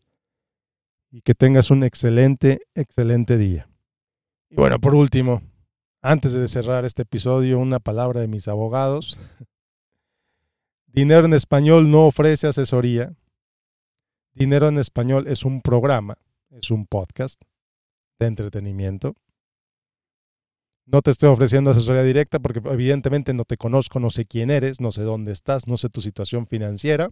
y 1.10 1.22
que 1.22 1.34
tengas 1.34 1.70
un 1.70 1.82
excelente, 1.82 2.60
excelente 2.74 3.38
día. 3.38 3.68
Y 4.50 4.56
bueno, 4.56 4.78
por 4.78 4.94
último, 4.94 5.42
antes 6.02 6.32
de 6.32 6.46
cerrar 6.46 6.84
este 6.84 7.02
episodio, 7.02 7.58
una 7.58 7.80
palabra 7.80 8.20
de 8.20 8.28
mis 8.28 8.48
abogados. 8.48 9.18
Dinero 10.86 11.26
en 11.26 11.34
Español 11.34 11.90
no 11.90 12.06
ofrece 12.06 12.46
asesoría. 12.46 13.14
Dinero 14.34 14.68
en 14.68 14.78
Español 14.78 15.26
es 15.26 15.44
un 15.44 15.62
programa, 15.62 16.18
es 16.50 16.70
un 16.70 16.86
podcast 16.86 17.42
de 18.18 18.26
entretenimiento. 18.26 19.16
No 20.86 21.02
te 21.02 21.10
estoy 21.10 21.28
ofreciendo 21.28 21.70
asesoría 21.70 22.04
directa 22.04 22.38
porque 22.38 22.60
evidentemente 22.64 23.34
no 23.34 23.44
te 23.44 23.56
conozco, 23.56 23.98
no 23.98 24.08
sé 24.08 24.24
quién 24.24 24.50
eres, 24.50 24.80
no 24.80 24.92
sé 24.92 25.02
dónde 25.02 25.32
estás, 25.32 25.66
no 25.66 25.76
sé 25.76 25.88
tu 25.88 26.00
situación 26.00 26.46
financiera. 26.46 27.10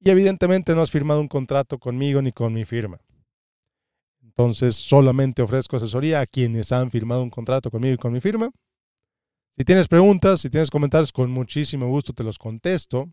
Y 0.00 0.10
evidentemente 0.10 0.76
no 0.76 0.82
has 0.82 0.90
firmado 0.92 1.20
un 1.20 1.26
contrato 1.26 1.78
conmigo 1.78 2.22
ni 2.22 2.30
con 2.30 2.52
mi 2.52 2.64
firma. 2.64 3.00
Entonces 4.22 4.76
solamente 4.76 5.42
ofrezco 5.42 5.76
asesoría 5.76 6.20
a 6.20 6.26
quienes 6.26 6.70
han 6.70 6.92
firmado 6.92 7.24
un 7.24 7.30
contrato 7.30 7.72
conmigo 7.72 7.94
y 7.94 7.98
con 7.98 8.12
mi 8.12 8.20
firma. 8.20 8.52
Si 9.56 9.64
tienes 9.64 9.88
preguntas, 9.88 10.40
si 10.40 10.48
tienes 10.48 10.70
comentarios, 10.70 11.10
con 11.10 11.32
muchísimo 11.32 11.88
gusto 11.88 12.12
te 12.12 12.22
los 12.22 12.38
contesto, 12.38 13.10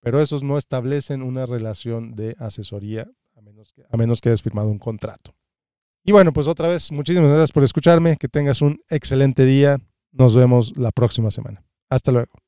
pero 0.00 0.22
esos 0.22 0.42
no 0.42 0.56
establecen 0.56 1.22
una 1.22 1.44
relación 1.44 2.14
de 2.14 2.34
asesoría 2.38 3.06
a 3.36 3.42
menos 3.42 3.74
que, 3.74 3.82
a 3.86 3.96
menos 3.98 4.22
que 4.22 4.30
hayas 4.30 4.40
firmado 4.40 4.70
un 4.70 4.78
contrato. 4.78 5.34
Y 6.08 6.12
bueno, 6.12 6.32
pues 6.32 6.46
otra 6.46 6.68
vez, 6.68 6.92
muchísimas 6.92 7.30
gracias 7.30 7.50
por 7.50 7.64
escucharme, 7.64 8.16
que 8.16 8.28
tengas 8.28 8.62
un 8.62 8.78
excelente 8.88 9.44
día, 9.44 9.78
nos 10.12 10.36
vemos 10.36 10.72
la 10.76 10.92
próxima 10.92 11.32
semana. 11.32 11.64
Hasta 11.90 12.12
luego. 12.12 12.45